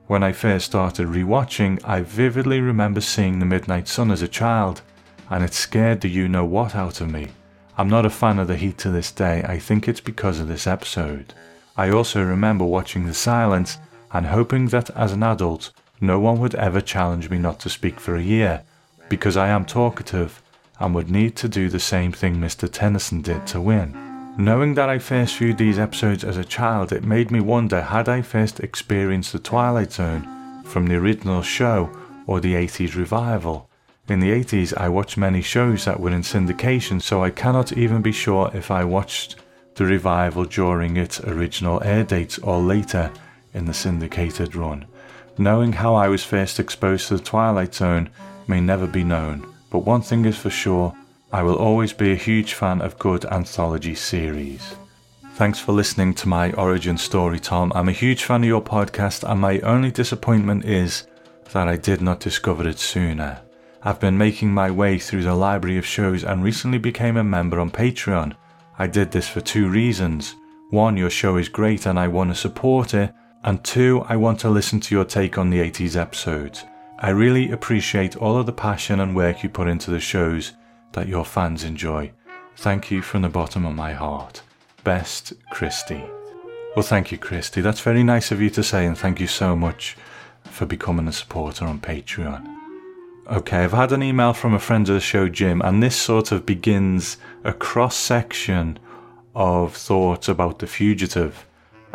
[0.07, 4.83] When I first started rewatching, I vividly remember seeing The Midnight Sun as a child,
[5.31, 7.29] and it scared the you know what out of me.
[7.79, 10.49] I'm not a fan of the heat to this day, I think it's because of
[10.49, 11.33] this episode.
[11.75, 13.79] I also remember watching The Silence
[14.12, 15.70] and hoping that as an adult
[16.01, 18.63] no one would ever challenge me not to speak for a year,
[19.09, 20.43] because I am talkative
[20.81, 22.71] and would need to do the same thing Mr.
[22.71, 23.95] Tennyson did to win.
[24.37, 28.09] Knowing that I first viewed these episodes as a child, it made me wonder had
[28.09, 31.91] I first experienced The Twilight Zone from the original show
[32.27, 33.69] or the 80s revival.
[34.09, 38.03] In the 80s, I watched many shows that were in syndication, so I cannot even
[38.03, 39.37] be sure if I watched
[39.77, 43.13] the revival during its original air dates or later
[43.53, 44.87] in the syndicated run.
[45.37, 48.09] Knowing how I was first exposed to the Twilight Zone
[48.47, 50.95] may never be known, but one thing is for sure
[51.32, 54.76] I will always be a huge fan of good anthology series.
[55.35, 57.72] Thanks for listening to my origin story, Tom.
[57.74, 61.09] I'm a huge fan of your podcast, and my only disappointment is
[61.53, 63.41] that I did not discover it sooner.
[63.82, 67.59] I've been making my way through the library of shows and recently became a member
[67.59, 68.37] on Patreon.
[68.78, 70.37] I did this for two reasons.
[70.70, 73.12] One, your show is great and I want to support it,
[73.45, 76.65] and two, I want to listen to your take on the 80s episodes.
[76.99, 80.53] I really appreciate all of the passion and work you put into the shows
[80.93, 82.13] that your fans enjoy.
[82.57, 84.41] Thank you from the bottom of my heart.
[84.83, 86.03] Best, Christy.
[86.75, 87.61] Well, thank you, Christy.
[87.61, 89.97] That's very nice of you to say, and thank you so much
[90.45, 92.49] for becoming a supporter on Patreon.
[93.31, 96.33] Okay, I've had an email from a friend of the show, Jim, and this sort
[96.33, 98.79] of begins a cross section
[99.35, 101.47] of thoughts about The Fugitive.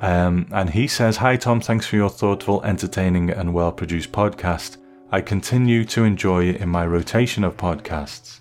[0.01, 4.77] Um, and he says, Hi Tom, thanks for your thoughtful, entertaining, and well produced podcast.
[5.11, 8.39] I continue to enjoy it in my rotation of podcasts.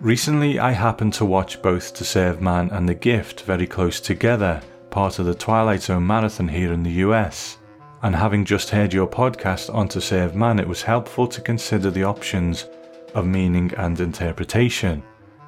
[0.00, 4.60] Recently, I happened to watch both To Serve Man and The Gift very close together,
[4.90, 7.58] part of the Twilight Zone Marathon here in the US.
[8.02, 11.90] And having just heard your podcast on To Serve Man, it was helpful to consider
[11.90, 12.66] the options
[13.14, 15.02] of meaning and interpretation.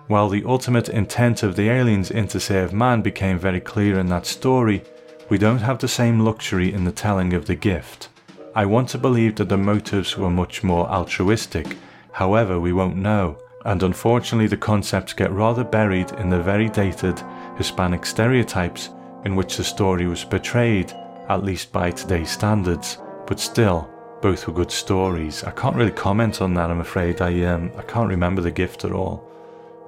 [0.06, 4.08] While the ultimate intent of the aliens in To Serve Man became very clear in
[4.08, 4.82] that story,
[5.30, 8.08] we don't have the same luxury in the telling of the gift.
[8.54, 11.76] I want to believe that the motives were much more altruistic,
[12.12, 17.22] however, we won't know, and unfortunately, the concepts get rather buried in the very dated
[17.56, 18.90] Hispanic stereotypes
[19.24, 20.92] in which the story was portrayed,
[21.28, 23.88] at least by today's standards, but still,
[24.20, 25.44] both were good stories.
[25.44, 27.22] I can't really comment on that, I'm afraid.
[27.22, 29.30] I, um, I can't remember the gift at all,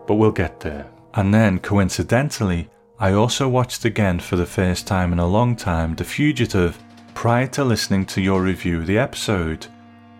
[0.06, 0.88] but we'll get there.
[1.14, 2.68] And then, coincidentally,
[3.02, 6.78] I also watched again for the first time in a long time The Fugitive
[7.14, 9.66] prior to listening to your review of the episode.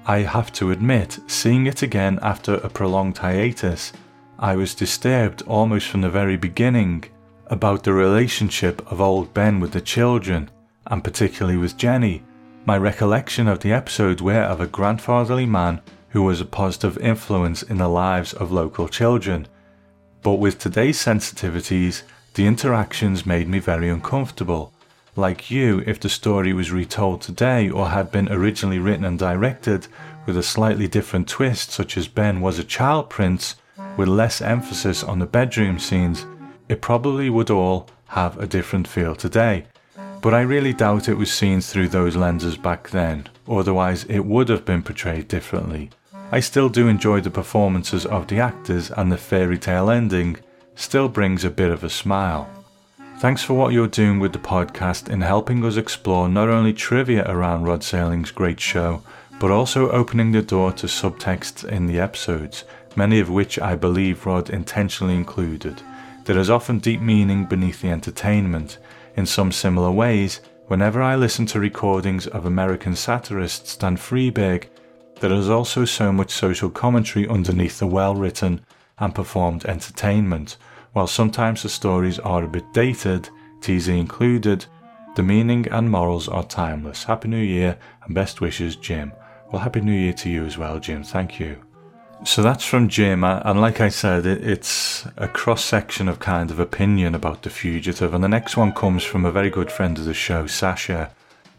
[0.04, 3.92] I have to admit, seeing it again after a prolonged hiatus,
[4.36, 7.04] I was disturbed almost from the very beginning
[7.46, 10.50] about the relationship of old Ben with the children,
[10.88, 12.24] and particularly with Jenny.
[12.64, 17.62] My recollection of the episode were of a grandfatherly man who was a positive influence
[17.62, 19.46] in the lives of local children.
[20.22, 22.02] But with today's sensitivities,
[22.34, 24.72] the interactions made me very uncomfortable.
[25.16, 29.86] Like you, if the story was retold today or had been originally written and directed
[30.24, 33.56] with a slightly different twist, such as Ben was a child prince,
[33.96, 36.24] with less emphasis on the bedroom scenes,
[36.68, 39.66] it probably would all have a different feel today.
[40.22, 44.48] But I really doubt it was seen through those lenses back then, otherwise, it would
[44.48, 45.90] have been portrayed differently.
[46.30, 50.38] I still do enjoy the performances of the actors, and the fairy tale ending
[50.82, 52.50] still brings a bit of a smile.
[53.18, 57.24] Thanks for what you're doing with the podcast in helping us explore not only trivia
[57.30, 59.00] around Rod Serling's great show,
[59.38, 62.64] but also opening the door to subtexts in the episodes,
[62.96, 65.80] many of which I believe Rod intentionally included.
[66.24, 68.78] There is often deep meaning beneath the entertainment.
[69.16, 74.66] In some similar ways, whenever I listen to recordings of American satirist Stan Freberg,
[75.20, 78.64] there is also so much social commentary underneath the well written
[78.98, 80.56] and performed entertainment.
[80.92, 83.30] While sometimes the stories are a bit dated,
[83.62, 84.66] teasing included,
[85.14, 87.04] the meaning and morals are timeless.
[87.04, 89.12] Happy New Year and best wishes, Jim.
[89.50, 91.02] Well, Happy New Year to you as well, Jim.
[91.02, 91.56] Thank you.
[92.24, 96.60] So that's from Jim, and like I said, it's a cross section of kind of
[96.60, 98.14] opinion about The Fugitive.
[98.14, 101.10] And the next one comes from a very good friend of the show, Sasha.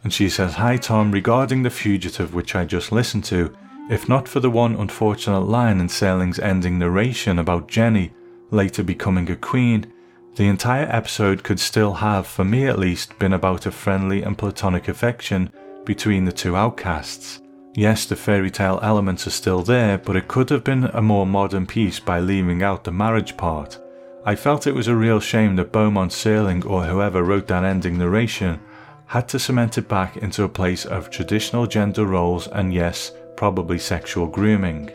[0.04, 3.54] And she says, Hi Tom, regarding The Fugitive, which I just listened to,
[3.90, 8.14] if not for the one unfortunate line in Serling's ending narration about Jenny
[8.52, 9.92] later becoming a queen,
[10.36, 14.38] the entire episode could still have, for me at least, been about a friendly and
[14.38, 15.52] platonic affection
[15.86, 17.40] between the two outcasts.
[17.76, 21.26] Yes, the fairy tale elements are still there, but it could have been a more
[21.26, 23.80] modern piece by leaving out the marriage part.
[24.26, 27.98] I felt it was a real shame that Beaumont Serling or whoever wrote that ending
[27.98, 28.60] narration
[29.08, 33.78] had to cement it back into a place of traditional gender roles and yes, probably
[33.78, 34.90] sexual grooming.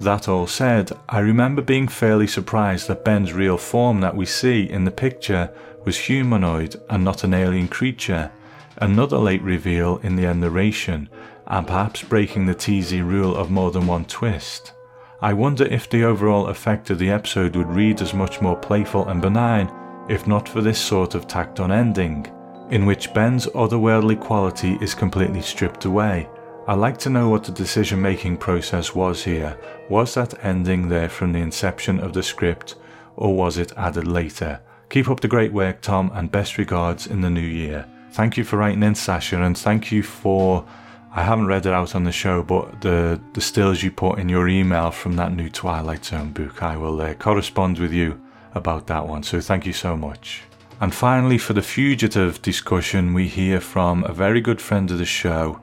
[0.00, 4.62] That all said, I remember being fairly surprised that Ben's real form that we see
[4.62, 5.52] in the picture
[5.84, 8.32] was humanoid and not an alien creature,
[8.78, 11.10] another late reveal in the end narration,
[11.46, 14.72] and perhaps breaking the TZ rule of more than one twist.
[15.20, 19.06] I wonder if the overall effect of the episode would read as much more playful
[19.08, 19.70] and benign
[20.08, 22.26] if not for this sort of tacked on ending,
[22.70, 26.26] in which Ben's otherworldly quality is completely stripped away
[26.68, 29.58] I'd like to know what the decision making process was here.
[29.88, 32.76] Was that ending there from the inception of the script,
[33.16, 34.60] or was it added later?
[34.88, 37.86] Keep up the great work, Tom, and best regards in the new year.
[38.12, 40.64] Thank you for writing in, Sasha, and thank you for.
[41.12, 44.28] I haven't read it out on the show, but the, the stills you put in
[44.28, 48.20] your email from that new Twilight Zone book, I will uh, correspond with you
[48.54, 49.24] about that one.
[49.24, 50.42] So thank you so much.
[50.80, 55.04] And finally, for the fugitive discussion, we hear from a very good friend of the
[55.04, 55.60] show,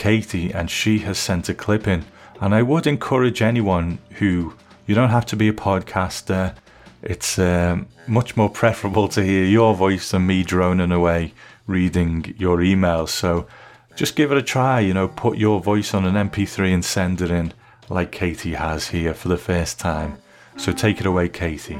[0.00, 2.06] Katie, and she has sent a clip in.
[2.40, 4.54] And I would encourage anyone who
[4.86, 6.56] you don't have to be a podcaster.
[7.02, 11.34] It's um, much more preferable to hear your voice than me droning away
[11.66, 13.10] reading your emails.
[13.10, 13.46] So
[13.94, 14.80] just give it a try.
[14.80, 17.52] You know, put your voice on an MP3 and send it in,
[17.90, 20.16] like Katie has here for the first time.
[20.56, 21.78] So take it away, Katie.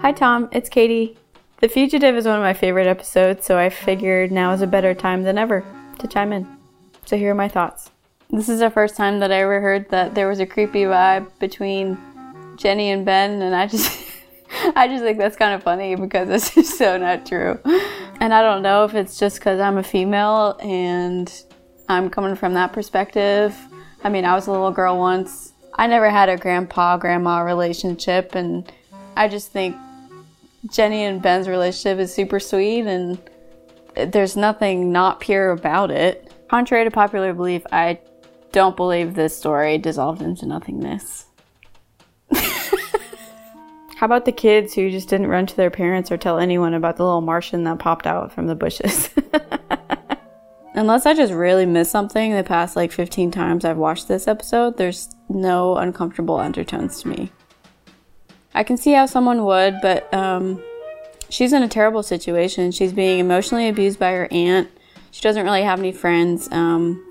[0.00, 0.48] Hi, Tom.
[0.50, 1.16] It's Katie.
[1.60, 4.92] The Fugitive is one of my favorite episodes, so I figured now is a better
[4.92, 5.64] time than ever
[6.00, 6.59] to chime in.
[7.10, 7.90] So here are my thoughts.
[8.30, 11.28] This is the first time that I ever heard that there was a creepy vibe
[11.40, 11.98] between
[12.54, 14.06] Jenny and Ben, and I just.
[14.76, 17.58] I just think that's kind of funny because it's just so not true.
[18.20, 21.32] And I don't know if it's just because I'm a female and
[21.88, 23.58] I'm coming from that perspective.
[24.04, 25.52] I mean, I was a little girl once.
[25.74, 28.70] I never had a grandpa grandma relationship, and
[29.16, 29.74] I just think
[30.70, 33.18] Jenny and Ben's relationship is super sweet, and
[33.96, 36.29] there's nothing not pure about it.
[36.50, 38.00] Contrary to popular belief, I
[38.50, 41.26] don't believe this story dissolved into nothingness.
[42.34, 46.96] How about the kids who just didn't run to their parents or tell anyone about
[46.96, 49.10] the little Martian that popped out from the bushes?
[50.74, 54.76] Unless I just really missed something the past like 15 times I've watched this episode,
[54.76, 57.30] there's no uncomfortable undertones to me.
[58.54, 60.60] I can see how someone would, but um,
[61.28, 62.72] she's in a terrible situation.
[62.72, 64.68] She's being emotionally abused by her aunt.
[65.10, 66.48] She doesn't really have any friends.
[66.50, 67.04] Um,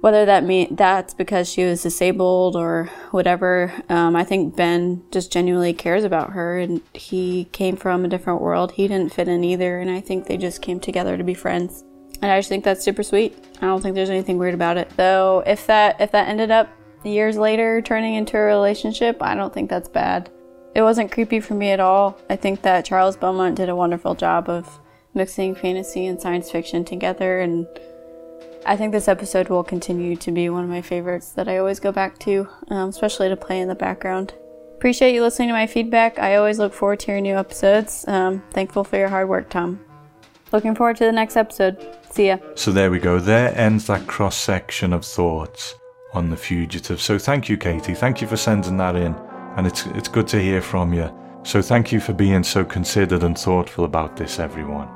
[0.00, 5.32] whether that mean that's because she was disabled or whatever, um, I think Ben just
[5.32, 8.72] genuinely cares about her, and he came from a different world.
[8.72, 11.82] He didn't fit in either, and I think they just came together to be friends.
[12.22, 13.36] And I just think that's super sweet.
[13.60, 14.90] I don't think there's anything weird about it.
[14.96, 16.68] Though if that if that ended up
[17.04, 20.30] years later turning into a relationship, I don't think that's bad.
[20.74, 22.18] It wasn't creepy for me at all.
[22.30, 24.78] I think that Charles Beaumont did a wonderful job of
[25.16, 27.66] mixing fantasy and science fiction together and
[28.66, 31.78] I think this episode will continue to be one of my favorites that I always
[31.78, 34.34] go back to, um, especially to play in the background.
[34.74, 36.18] Appreciate you listening to my feedback.
[36.18, 38.04] I always look forward to your new episodes.
[38.08, 39.80] Um, thankful for your hard work, Tom.
[40.52, 41.96] Looking forward to the next episode.
[42.10, 42.38] See ya.
[42.56, 43.20] So there we go.
[43.20, 45.76] There ends that cross section of thoughts
[46.12, 47.00] on the fugitive.
[47.00, 47.94] So thank you, Katie.
[47.94, 49.14] Thank you for sending that in,
[49.56, 51.08] and it's it's good to hear from you.
[51.44, 54.88] So thank you for being so considered and thoughtful about this, everyone.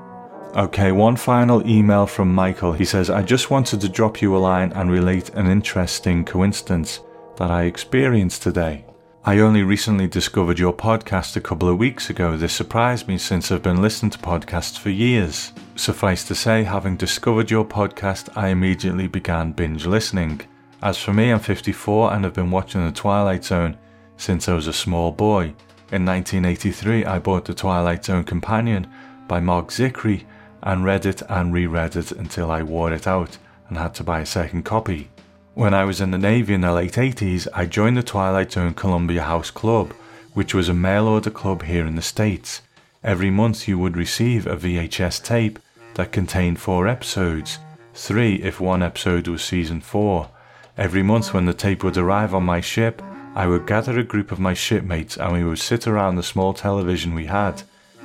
[0.57, 2.73] Okay, one final email from Michael.
[2.73, 7.01] He says, I just wanted to drop you a line and relate an interesting coincidence
[7.37, 8.85] that I experienced today.
[9.25, 12.37] I only recently discovered your podcast a couple of weeks ago.
[12.37, 15.53] This surprised me since I've been listening to podcasts for years.
[15.77, 20.41] Suffice to say, having discovered your podcast, I immediately began binge listening.
[20.83, 23.79] As for me, I'm 54 and have been watching The Twilight Zone
[24.17, 25.55] since I was a small boy.
[25.93, 28.91] In 1983, I bought The Twilight Zone Companion
[29.29, 30.25] by Marc Zicree
[30.63, 33.39] and read it and reread it until I wore it out
[33.69, 35.11] and had to buy a second copy.
[35.55, 38.75] When I was in the Navy in the late 80s, I joined the Twilight Zone
[38.75, 39.93] Columbia House Club,
[40.33, 42.63] which was a mail order club here in the States.
[43.03, 45.59] Every month you would receive a VHS tape
[45.95, 47.59] that contained four episodes,
[47.95, 50.31] three if one episode was season four.
[50.77, 53.03] Every month when the tape would arrive on my ship,
[53.35, 56.55] I would gather a group of my shipmates and we would sit around the small
[56.55, 57.63] television we had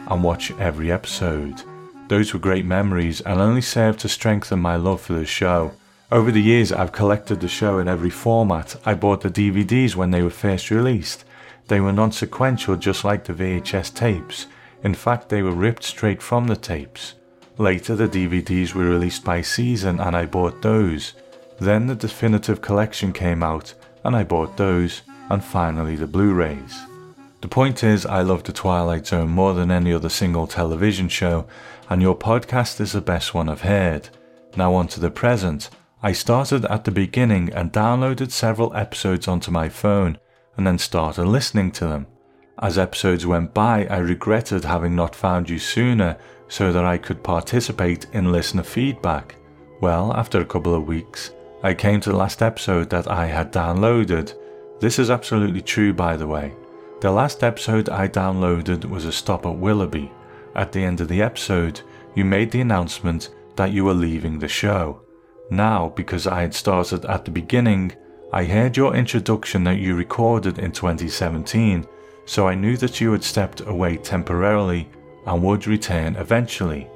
[0.08, 1.62] and watch every episode.
[2.08, 5.74] Those were great memories and only served to strengthen my love for the show.
[6.12, 8.76] Over the years, I've collected the show in every format.
[8.86, 11.26] I bought the DVDs when they were first released.
[11.68, 14.46] They were non sequential, just like the VHS tapes.
[14.84, 17.16] In fact, they were ripped straight from the tapes.
[17.58, 21.14] Later, the DVDs were released by season and I bought those.
[21.60, 25.02] Then the definitive collection came out and I bought those.
[25.32, 26.86] And finally, the Blu rays.
[27.42, 31.46] The point is, I love The Twilight Zone more than any other single television show,
[31.90, 34.10] and your podcast is the best one I've heard.
[34.56, 35.70] Now, on to the present.
[36.02, 40.18] I started at the beginning and downloaded several episodes onto my phone,
[40.58, 42.08] and then started listening to them.
[42.60, 46.18] As episodes went by, I regretted having not found you sooner
[46.48, 49.36] so that I could participate in listener feedback.
[49.82, 51.32] Well, after a couple of weeks,
[51.64, 54.34] I came to the last episode that I had downloaded.
[54.80, 56.54] This is absolutely true, by the way.
[57.02, 60.12] The last episode I downloaded was a stop at Willoughby.
[60.56, 61.82] At the end of the episode,
[62.16, 65.02] you made the announcement that you were leaving the show.
[65.52, 67.94] Now, because I had started at the beginning,
[68.34, 71.86] I heard your introduction that you recorded in 2017,
[72.26, 74.90] so I knew that you had stepped away temporarily
[75.26, 76.90] and would return eventually.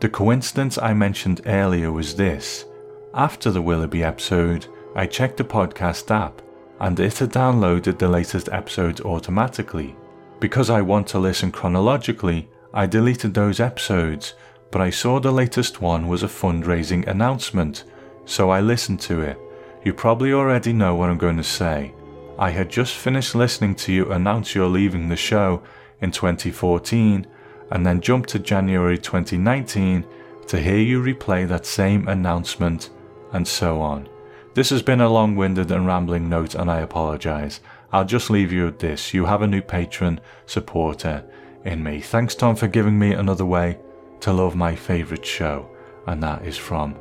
[0.00, 2.66] The coincidence I mentioned earlier was this.
[3.14, 6.42] After the Willoughby episode, I checked the podcast app
[6.80, 9.96] and it had downloaded the latest episodes automatically.
[10.40, 14.34] Because I want to listen chronologically, I deleted those episodes,
[14.72, 17.84] but I saw the latest one was a fundraising announcement,
[18.24, 19.38] so I listened to it.
[19.84, 21.94] You probably already know what I'm going to say.
[22.36, 25.62] I had just finished listening to you announce you're leaving the show
[26.00, 27.24] in 2014
[27.70, 30.04] and then jumped to January 2019
[30.48, 32.90] to hear you replay that same announcement
[33.32, 34.08] and so on.
[34.54, 37.60] This has been a long winded and rambling note, and I apologise.
[37.92, 39.14] I'll just leave you with this.
[39.14, 41.24] You have a new patron supporter
[41.64, 42.00] in me.
[42.00, 43.78] Thanks, Tom, for giving me another way
[44.20, 45.68] to love my favourite show,
[46.06, 46.96] and that is from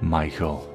[0.00, 0.68] Michael.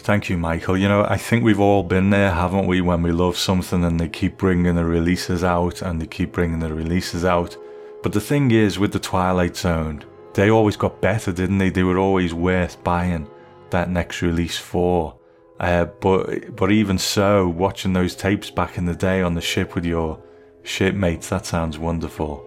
[0.00, 0.76] Thank you, Michael.
[0.76, 3.98] You know, I think we've all been there, haven't we, when we love something and
[3.98, 7.56] they keep bringing the releases out and they keep bringing the releases out.
[8.02, 10.04] But the thing is, with the Twilight Zone,
[10.34, 11.70] they always got better, didn't they?
[11.70, 13.26] They were always worth buying
[13.70, 15.18] that next release for.
[15.58, 19.74] Uh, but but even so, watching those tapes back in the day on the ship
[19.74, 20.22] with your
[20.64, 22.46] shipmates, that sounds wonderful.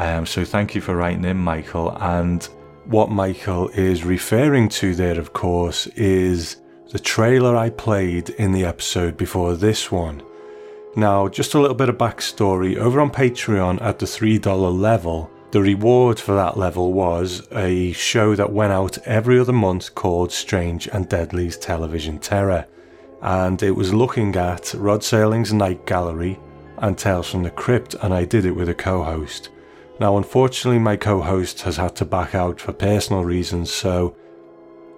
[0.00, 1.94] Um, so thank you for writing in, Michael.
[2.00, 2.42] And
[2.86, 6.56] what Michael is referring to there, of course, is
[6.90, 10.22] the trailer I played in the episode before this one.
[10.96, 15.60] Now, just a little bit of backstory over on Patreon at the $3 level, the
[15.60, 20.88] reward for that level was a show that went out every other month called Strange
[20.88, 22.64] and Deadly's Television Terror.
[23.20, 26.40] And it was looking at Rod Serling's Night Gallery
[26.78, 29.50] and Tales from the Crypt, and I did it with a co host.
[30.00, 34.16] Now, unfortunately, my co host has had to back out for personal reasons, so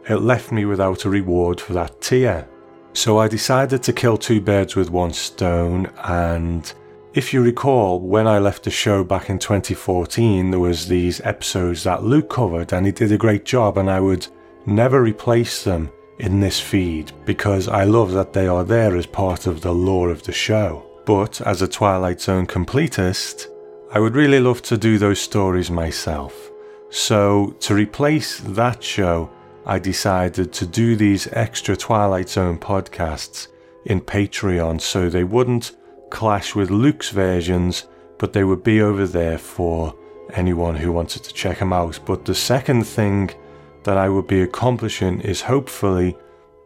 [0.08, 2.48] it left me without a reward for that tier.
[2.92, 6.72] So I decided to kill two birds with one stone, and
[7.14, 11.82] if you recall, when I left the show back in 2014, there was these episodes
[11.82, 14.28] that Luke covered, and he did a great job, and I would
[14.66, 15.90] never replace them
[16.20, 20.10] in this feed because I love that they are there as part of the lore
[20.10, 20.86] of the show.
[21.04, 23.48] But as a Twilight Zone completist,
[23.94, 26.50] I would really love to do those stories myself.
[26.88, 29.30] So, to replace that show,
[29.66, 33.48] I decided to do these extra Twilight Zone podcasts
[33.84, 35.76] in Patreon so they wouldn't
[36.08, 37.86] clash with Luke's versions,
[38.16, 39.94] but they would be over there for
[40.32, 42.00] anyone who wanted to check them out.
[42.06, 43.30] But the second thing
[43.84, 46.16] that I would be accomplishing is hopefully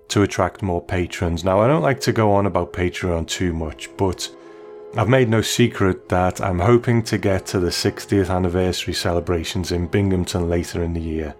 [0.08, 1.42] to attract more patrons.
[1.42, 4.30] Now, I don't like to go on about Patreon too much, but
[4.94, 9.88] I've made no secret that I'm hoping to get to the 60th anniversary celebrations in
[9.88, 11.34] Binghamton later in the year.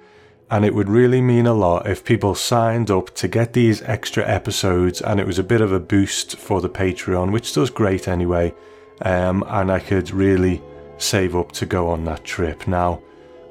[0.51, 4.29] And it would really mean a lot if people signed up to get these extra
[4.29, 8.09] episodes and it was a bit of a boost for the Patreon, which does great
[8.09, 8.55] anyway.
[9.03, 10.63] Um, and I could really
[10.99, 12.69] save up to go on that trip.
[12.69, 13.01] Now,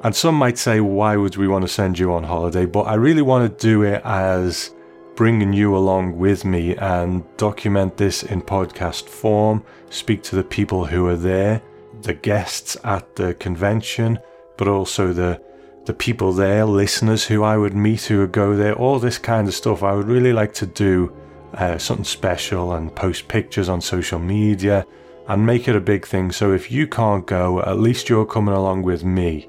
[0.03, 2.67] and some might say, why would we want to send you on holiday?
[2.67, 4.74] But I really want to do it as
[5.15, 10.85] bringing you along with me and document this in podcast form, speak to the people
[10.85, 11.61] who are there,
[12.01, 14.19] the guests at the convention,
[14.57, 15.41] but also the
[15.85, 19.47] the people there, listeners who I would meet who would go there, all this kind
[19.47, 19.83] of stuff.
[19.83, 21.15] I would really like to do
[21.53, 24.85] uh, something special and post pictures on social media
[25.27, 26.31] and make it a big thing.
[26.31, 29.47] So if you can't go, at least you're coming along with me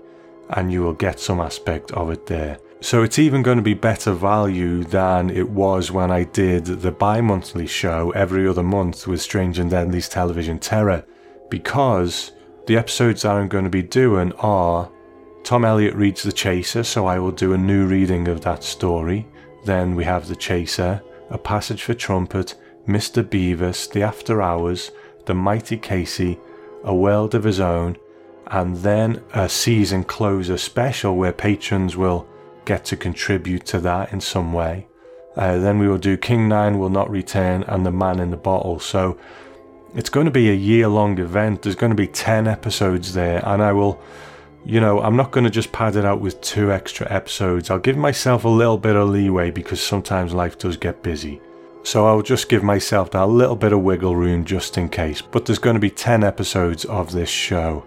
[0.51, 2.59] and you will get some aspect of it there.
[2.81, 6.93] So it's even going to be better value than it was when I did the
[6.93, 11.05] bi monthly show every other month with Strange and Deadly's Television Terror,
[11.49, 12.33] because
[12.67, 14.91] the episodes that I'm going to be doing are
[15.43, 19.27] Tom Elliott reads The Chaser, so I will do a new reading of that story.
[19.65, 22.57] Then we have The Chaser, A Passage for Trumpet,
[22.87, 23.29] Mr.
[23.29, 24.91] Bevis, The After Hours,
[25.25, 26.39] The Mighty Casey,
[26.85, 27.97] A World of His Own,
[28.49, 32.29] and then a season closer special where patrons will
[32.67, 34.87] get to contribute to that in some way.
[35.37, 38.37] Uh, then we will do King Nine Will Not Return and The Man in the
[38.37, 38.79] Bottle.
[38.79, 39.19] So
[39.95, 41.63] it's going to be a year long event.
[41.63, 44.01] There's going to be 10 episodes there, and I will,
[44.65, 47.71] you know, I'm not going to just pad it out with two extra episodes.
[47.71, 51.41] I'll give myself a little bit of leeway because sometimes life does get busy.
[51.83, 55.23] So I'll just give myself that little bit of wiggle room just in case.
[55.23, 57.87] But there's going to be 10 episodes of this show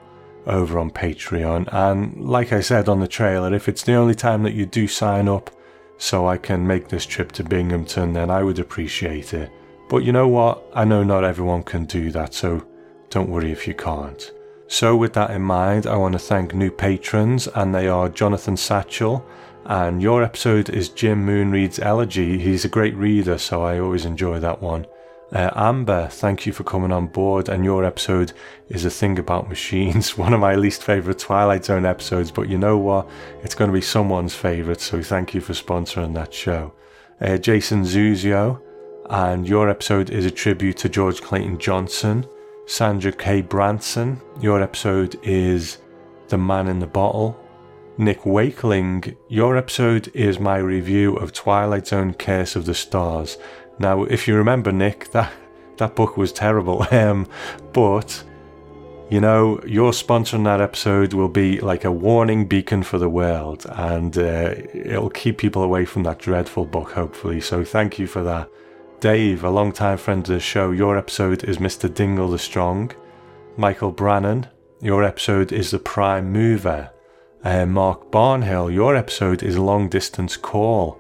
[0.49, 1.69] over on Patreon.
[1.71, 4.87] And like I said on the trailer, if it's the only time that you do
[4.87, 5.51] sign up
[5.97, 9.51] so I can make this trip to Binghamton, then I would appreciate it.
[9.89, 10.63] But you know what?
[10.73, 12.65] I know not everyone can do that, so
[13.09, 14.31] don't worry if you can't.
[14.67, 18.55] So, with that in mind, I want to thank new patrons, and they are Jonathan
[18.55, 19.25] Satchel,
[19.65, 22.37] and your episode is Jim Moon Reads Elegy.
[22.37, 24.85] He's a great reader, so I always enjoy that one.
[25.31, 27.49] Uh, Amber, thank you for coming on board.
[27.49, 28.33] And your episode
[28.69, 32.31] is a thing about machines, one of my least favorite Twilight Zone episodes.
[32.31, 33.07] But you know what?
[33.43, 34.81] It's going to be someone's favorite.
[34.81, 36.73] So thank you for sponsoring that show.
[37.21, 38.61] Uh, Jason Zuzio,
[39.09, 42.25] and your episode is a tribute to George Clayton Johnson.
[42.65, 43.41] Sandra K.
[43.41, 45.79] Branson, your episode is
[46.27, 47.37] The Man in the Bottle.
[47.97, 53.37] Nick Wakeling, your episode is my review of Twilight Zone Curse of the Stars.
[53.79, 55.31] Now, if you remember, Nick, that
[55.77, 56.85] that book was terrible.
[56.91, 57.27] Um,
[57.73, 58.23] but
[59.09, 63.09] you know, your sponsor sponsoring that episode will be like a warning beacon for the
[63.09, 67.41] world, and uh, it'll keep people away from that dreadful book, hopefully.
[67.41, 68.49] So, thank you for that.
[68.99, 71.91] Dave, a long-time friend of the show, your episode is Mr.
[71.91, 72.91] Dingle the Strong.
[73.55, 74.47] Michael Brannan,
[74.81, 76.91] your episode is The Prime Mover.
[77.43, 80.99] Uh, Mark Barnhill, your episode is Long Distance Call.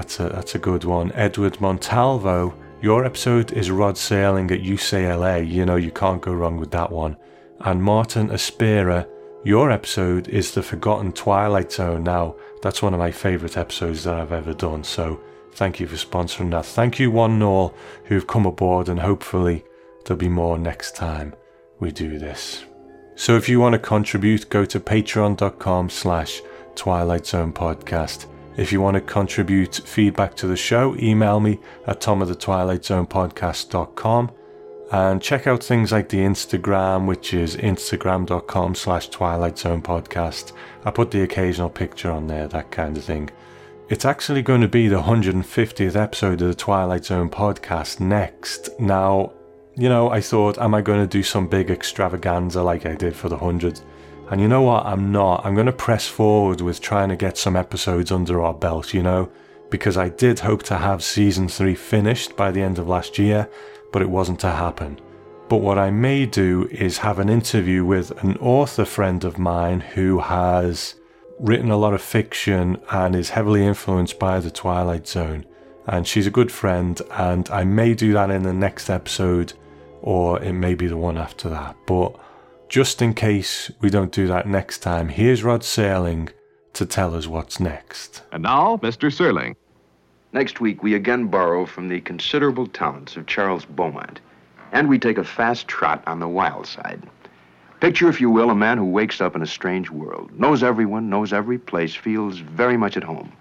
[0.00, 1.12] That's a that's a good one.
[1.12, 5.46] Edward Montalvo, your episode is Rod Serling at UCLA.
[5.46, 7.18] You know you can't go wrong with that one.
[7.60, 9.06] And Martin Aspera,
[9.44, 12.02] your episode is the Forgotten Twilight Zone.
[12.02, 14.84] Now that's one of my favourite episodes that I've ever done.
[14.84, 15.20] So
[15.52, 16.64] thank you for sponsoring that.
[16.64, 17.74] Thank you one and all
[18.04, 19.66] who've come aboard, and hopefully
[20.06, 21.34] there'll be more next time
[21.78, 22.64] we do this.
[23.16, 26.40] So if you want to contribute, go to patreon.com slash
[26.74, 28.24] Twilight Zone Podcast.
[28.60, 34.30] If you want to contribute feedback to the show, email me at tomofthetwilightzonepodcast.com
[34.92, 40.52] and check out things like the Instagram, which is instagram.com slash Twilight Zone Podcast.
[40.84, 43.30] I put the occasional picture on there, that kind of thing.
[43.88, 48.78] It's actually going to be the 150th episode of the Twilight Zone podcast next.
[48.78, 49.32] Now,
[49.74, 53.16] you know, I thought, am I going to do some big extravaganza like I did
[53.16, 53.80] for the 100th?
[54.30, 54.86] And you know what?
[54.86, 55.44] I'm not.
[55.44, 59.02] I'm going to press forward with trying to get some episodes under our belt, you
[59.02, 59.28] know,
[59.70, 63.48] because I did hope to have season 3 finished by the end of last year,
[63.92, 65.00] but it wasn't to happen.
[65.48, 69.80] But what I may do is have an interview with an author friend of mine
[69.80, 70.94] who has
[71.40, 75.44] written a lot of fiction and is heavily influenced by the Twilight Zone.
[75.86, 79.54] And she's a good friend, and I may do that in the next episode,
[80.02, 81.74] or it may be the one after that.
[81.84, 82.14] But
[82.70, 86.28] just in case we don't do that next time, here's Rod Serling
[86.72, 88.22] to tell us what's next.
[88.30, 89.10] And now, Mr.
[89.10, 89.56] Serling.
[90.32, 94.20] Next week, we again borrow from the considerable talents of Charles Beaumont,
[94.70, 97.02] and we take a fast trot on the wild side.
[97.80, 101.10] Picture, if you will, a man who wakes up in a strange world, knows everyone,
[101.10, 103.32] knows every place, feels very much at home.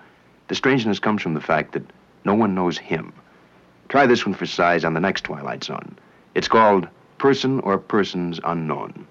[0.48, 1.86] The strangeness comes from the fact that
[2.26, 3.14] no one knows him.
[3.90, 5.96] Try this one for size on the next Twilight Zone.
[6.34, 6.88] It's called
[7.20, 9.06] Person or Persons Unknown.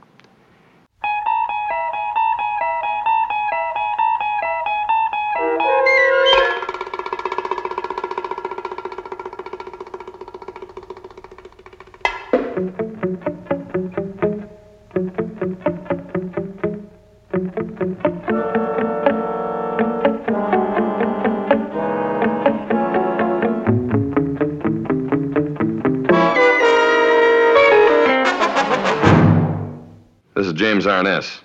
[30.69, 31.41] James Arness.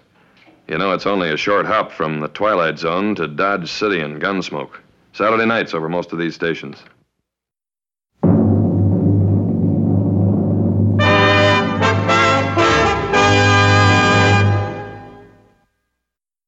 [0.68, 4.22] You know, it's only a short hop from the Twilight Zone to Dodge City and
[4.22, 4.76] Gunsmoke.
[5.14, 6.84] Saturday nights over most of these stations.